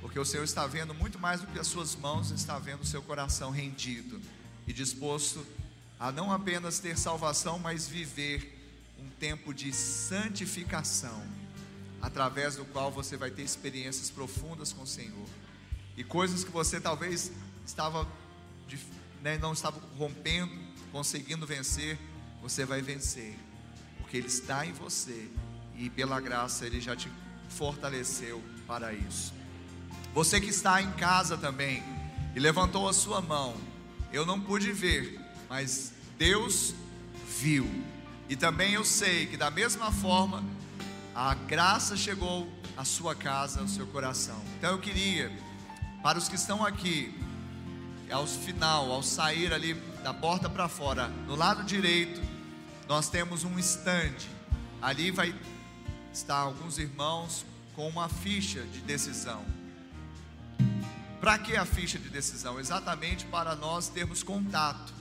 [0.00, 2.86] porque o Senhor está vendo muito mais do que as suas mãos, está vendo o
[2.86, 4.20] seu coração rendido
[4.66, 5.46] e disposto
[5.98, 8.58] a não apenas ter salvação, mas viver
[8.98, 11.22] um tempo de santificação,
[12.00, 15.28] através do qual você vai ter experiências profundas com o Senhor.
[15.96, 17.30] E coisas que você talvez
[17.64, 18.08] estava
[19.22, 20.52] né, não estava rompendo,
[20.90, 21.98] conseguindo vencer,
[22.40, 23.36] você vai vencer,
[23.98, 25.30] porque Ele está em você
[25.82, 27.10] e pela graça Ele já te
[27.48, 29.34] fortaleceu para isso.
[30.14, 31.82] Você que está em casa também
[32.36, 33.56] e levantou a sua mão,
[34.12, 35.20] eu não pude ver,
[35.50, 36.72] mas Deus
[37.40, 37.68] viu.
[38.28, 40.44] E também eu sei que da mesma forma
[41.16, 44.40] a graça chegou à sua casa, ao seu coração.
[44.58, 45.36] Então eu queria,
[46.00, 47.12] para os que estão aqui,
[48.08, 49.74] ao final, ao sair ali
[50.04, 52.20] da porta para fora, no lado direito,
[52.86, 54.30] nós temos um estande.
[54.80, 55.34] Ali vai
[56.12, 57.44] estar alguns irmãos
[57.74, 59.44] com uma ficha de decisão.
[61.20, 62.60] Para que a ficha de decisão?
[62.60, 64.92] Exatamente para nós termos contato.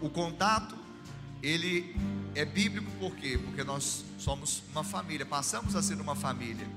[0.00, 0.76] O contato,
[1.42, 1.96] ele
[2.34, 3.38] é bíblico por quê?
[3.42, 6.68] Porque nós somos uma família, passamos a ser uma família.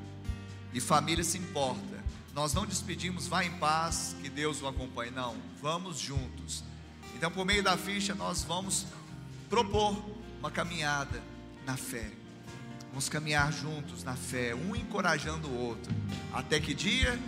[0.74, 2.04] E família se importa.
[2.34, 5.12] Nós não despedimos, vá em paz, que Deus o acompanhe.
[5.12, 6.64] Não, vamos juntos.
[7.16, 8.86] Então, por meio da ficha, nós vamos
[9.50, 10.04] propor
[10.40, 11.22] uma caminhada
[11.66, 12.12] na fé.
[12.90, 15.94] Vamos caminhar juntos na fé, um encorajando o outro.
[16.34, 17.20] Até que dia?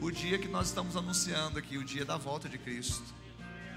[0.00, 3.04] O dia que nós estamos anunciando aqui, o dia da volta de Cristo.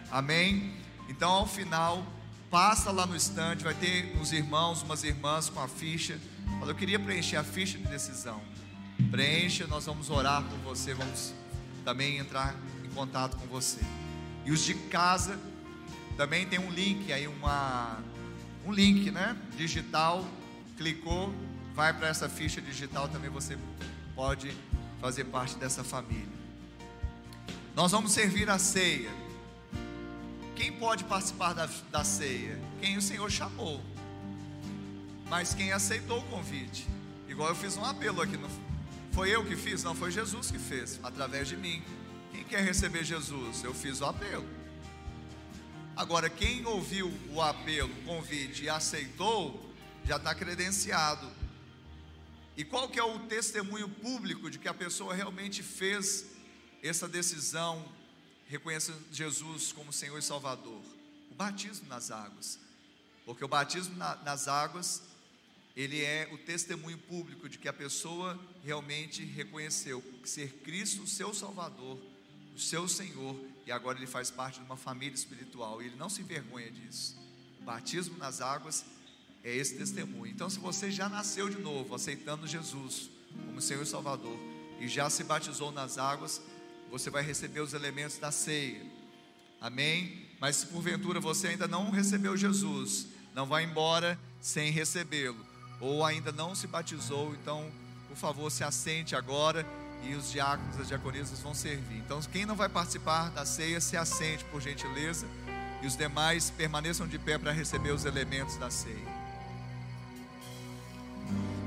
[0.09, 0.73] Amém?
[1.07, 2.03] Então, ao final,
[2.49, 6.19] passa lá no estande, vai ter uns irmãos, umas irmãs com a ficha.
[6.59, 8.41] Fala, eu queria preencher a ficha de decisão.
[9.11, 11.33] Preencha, nós vamos orar por você, vamos
[11.85, 13.79] também entrar em contato com você.
[14.43, 15.39] E os de casa
[16.17, 17.99] também tem um link aí, uma
[18.67, 20.27] um link, né, digital
[20.75, 21.33] clicou,
[21.73, 23.57] vai para essa ficha digital, também você
[24.13, 24.53] pode
[24.99, 26.37] fazer parte dessa família.
[27.73, 29.09] Nós vamos servir a ceia.
[30.55, 32.59] Quem pode participar da, da ceia?
[32.81, 33.81] Quem o Senhor chamou.
[35.29, 36.87] Mas quem aceitou o convite.
[37.27, 38.35] Igual eu fiz um apelo aqui.
[38.37, 38.49] Não
[39.11, 41.81] foi eu que fiz, não foi Jesus que fez, através de mim.
[42.31, 43.63] Quem quer receber Jesus?
[43.63, 44.56] Eu fiz o apelo.
[45.97, 49.67] Agora, quem ouviu o apelo, o convite e aceitou,
[50.05, 51.27] já está credenciado.
[52.55, 56.27] E qual que é o testemunho público de que a pessoa realmente fez
[56.83, 57.83] essa decisão,
[58.47, 60.83] reconhecendo Jesus como Senhor e Salvador?
[61.31, 62.59] O batismo nas águas.
[63.25, 65.01] Porque o batismo na, nas águas,
[65.75, 71.33] ele é o testemunho público de que a pessoa realmente reconheceu ser Cristo o seu
[71.33, 71.99] Salvador,
[72.55, 73.35] o seu Senhor,
[73.67, 77.17] e agora ele faz parte de uma família espiritual, e ele não se envergonha disso.
[77.65, 78.85] Batismo nas águas
[79.43, 80.31] é esse testemunho.
[80.31, 83.09] Então, se você já nasceu de novo, aceitando Jesus
[83.45, 84.39] como Senhor e Salvador,
[84.79, 86.41] e já se batizou nas águas,
[86.89, 88.81] você vai receber os elementos da ceia.
[89.59, 90.25] Amém?
[90.39, 95.45] Mas se porventura você ainda não recebeu Jesus, não vai embora sem recebê-lo,
[95.81, 97.69] ou ainda não se batizou, então,
[98.07, 99.67] por favor, se assente agora
[100.03, 101.97] e os diáconos, as diaconisas vão servir.
[101.97, 105.27] Então, quem não vai participar da ceia, se assente, por gentileza,
[105.81, 109.17] e os demais permaneçam de pé para receber os elementos da ceia.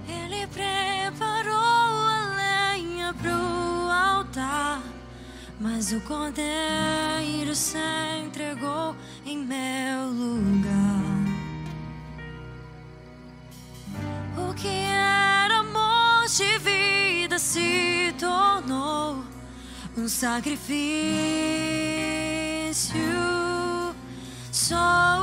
[0.09, 4.83] Ele preparou a lenha pro altar,
[5.61, 7.79] mas o cordeiro se
[8.25, 11.01] entregou em meu lugar.
[14.37, 15.20] O que e
[17.31, 19.23] vida se tornou
[19.97, 20.81] um sacrifício.
[24.51, 25.21] Só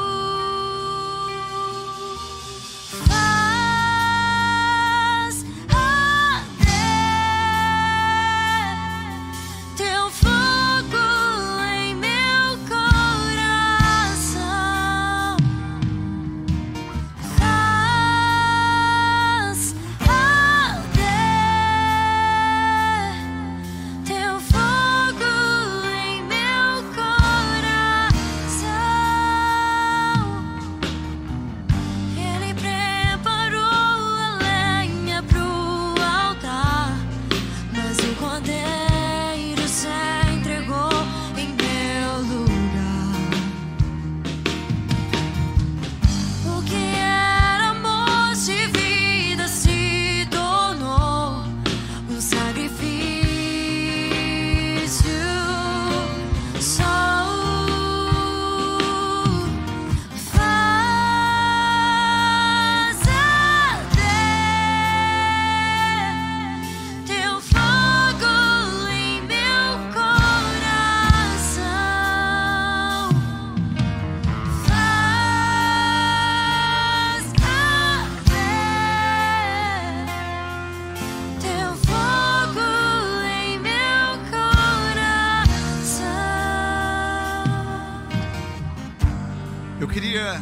[89.80, 90.42] Eu queria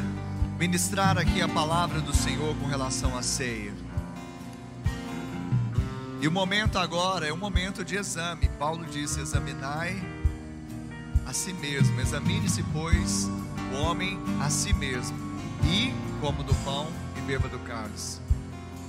[0.58, 3.74] ministrar aqui a palavra do Senhor com relação à ceia.
[6.22, 8.48] E o momento agora é um momento de exame.
[8.58, 10.02] Paulo disse: examinai
[11.26, 13.30] a si mesmo, examine-se, pois,
[13.74, 15.18] o homem a si mesmo,
[15.66, 18.22] e como do pão e beba do cálice.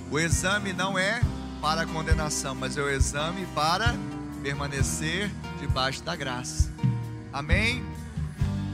[0.09, 1.21] O exame não é
[1.61, 3.93] para condenação, mas é o exame para
[4.41, 5.29] permanecer
[5.59, 6.71] debaixo da graça.
[7.33, 7.83] Amém?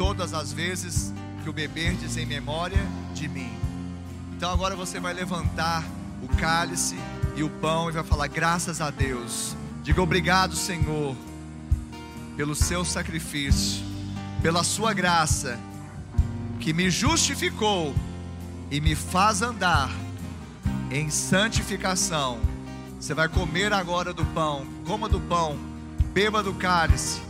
[0.00, 2.80] todas as vezes que o beberdes em memória
[3.12, 3.52] de mim.
[4.34, 5.84] Então agora você vai levantar
[6.22, 6.96] o cálice
[7.36, 9.54] e o pão e vai falar graças a Deus.
[9.82, 11.14] Diga obrigado, Senhor,
[12.34, 13.84] pelo seu sacrifício,
[14.40, 15.60] pela sua graça
[16.60, 17.94] que me justificou
[18.70, 19.90] e me faz andar
[20.90, 22.40] em santificação.
[22.98, 25.58] Você vai comer agora do pão, coma do pão,
[26.14, 27.20] beba do cálice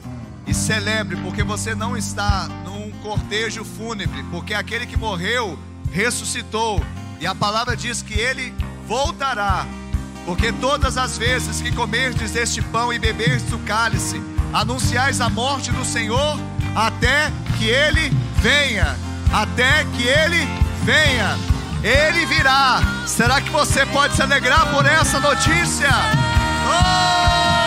[0.50, 5.56] e celebre, porque você não está num cortejo fúnebre, porque aquele que morreu
[5.92, 6.84] ressuscitou,
[7.20, 8.52] e a palavra diz que ele
[8.86, 9.64] voltará.
[10.26, 14.20] Porque todas as vezes que comerdes este pão e beberdes do cálice,
[14.52, 16.38] anunciais a morte do Senhor
[16.74, 18.96] até que ele venha,
[19.32, 20.48] até que ele
[20.82, 21.38] venha.
[21.82, 22.82] Ele virá.
[23.06, 25.88] Será que você pode se alegrar por essa notícia?
[26.66, 27.59] Oh!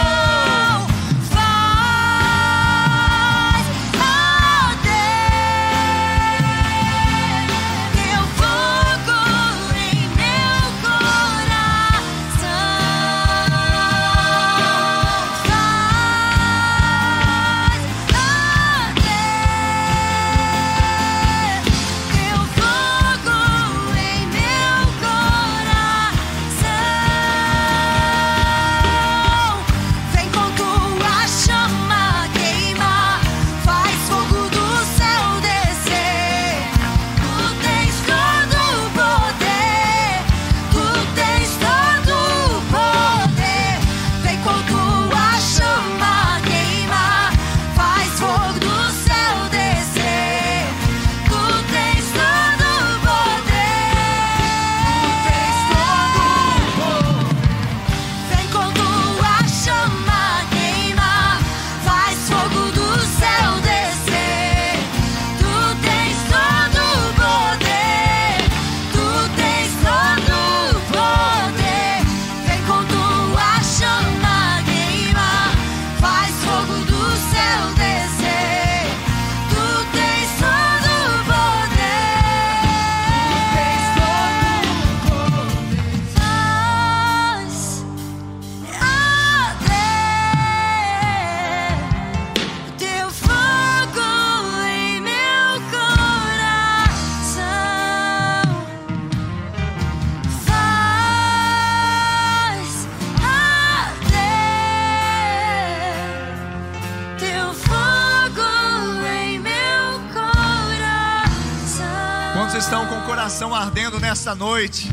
[114.35, 114.89] Noite?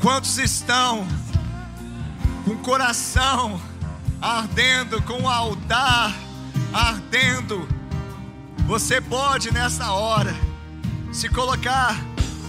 [0.00, 1.06] Quantos estão
[2.44, 3.60] com o coração
[4.20, 6.14] ardendo, com o altar
[6.72, 7.68] ardendo?
[8.66, 10.34] Você pode nessa hora
[11.12, 11.96] se colocar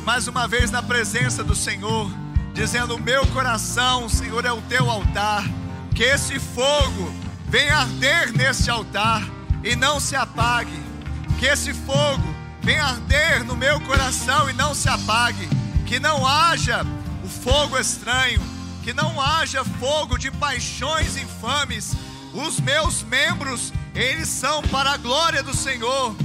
[0.05, 2.09] mais uma vez na presença do Senhor,
[2.53, 5.43] dizendo: Meu coração, Senhor, é o teu altar.
[5.93, 7.13] Que esse fogo
[7.47, 9.23] venha arder neste altar
[9.63, 10.77] e não se apague.
[11.39, 12.24] Que esse fogo
[12.65, 15.47] venha arder no meu coração e não se apague.
[15.85, 16.83] Que não haja
[17.23, 18.41] o fogo estranho,
[18.83, 21.95] que não haja fogo de paixões infames.
[22.33, 26.15] Os meus membros, eles são para a glória do Senhor.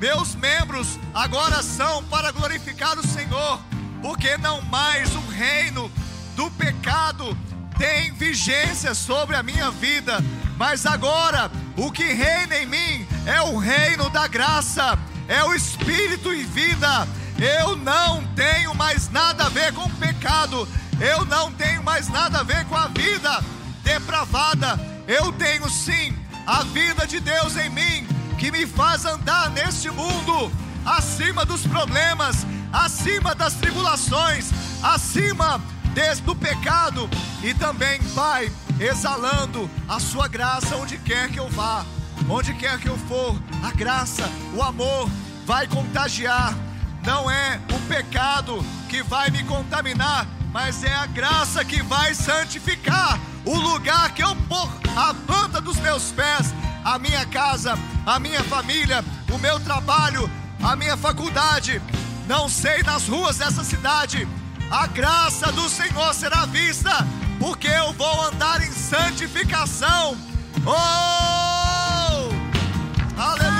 [0.00, 3.60] Meus membros agora são para glorificar o Senhor,
[4.00, 5.92] porque não mais o reino
[6.34, 7.36] do pecado
[7.78, 10.24] tem vigência sobre a minha vida,
[10.56, 16.32] mas agora o que reina em mim é o reino da graça é o Espírito
[16.32, 17.06] e vida.
[17.38, 20.68] Eu não tenho mais nada a ver com o pecado,
[21.00, 23.42] eu não tenho mais nada a ver com a vida
[23.82, 24.78] depravada.
[25.06, 26.16] Eu tenho sim
[26.46, 28.06] a vida de Deus em mim,
[28.38, 30.50] que me faz andar neste mundo
[30.84, 34.50] acima dos problemas, acima das tribulações,
[34.82, 35.60] acima
[35.94, 37.08] desde do pecado
[37.42, 38.50] e também, Pai,
[38.80, 41.84] exalando a sua graça onde quer que eu vá,
[42.32, 45.08] onde quer que eu for, a graça, o amor
[45.44, 46.56] vai contagiar.
[47.04, 53.20] Não é o pecado que vai me contaminar, mas é a graça que vai santificar
[53.44, 58.42] o lugar que eu pôr a planta dos meus pés, a minha casa, a minha
[58.44, 60.30] família, o meu trabalho,
[60.62, 61.82] a minha faculdade.
[62.26, 64.26] Não sei nas ruas dessa cidade,
[64.70, 67.06] a graça do Senhor será vista,
[67.38, 70.16] porque eu vou andar em santificação.
[70.64, 71.41] Oh!
[73.22, 73.51] Aleluia!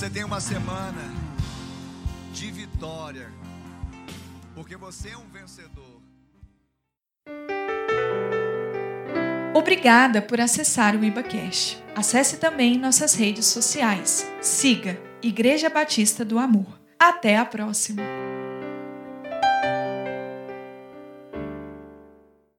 [0.00, 1.02] Você tenha uma semana
[2.32, 3.30] de vitória,
[4.54, 6.00] porque você é um vencedor.
[9.52, 11.84] Obrigada por acessar o IbaCast.
[11.94, 14.26] Acesse também nossas redes sociais.
[14.40, 16.80] Siga Igreja Batista do Amor.
[16.98, 18.29] Até a próxima!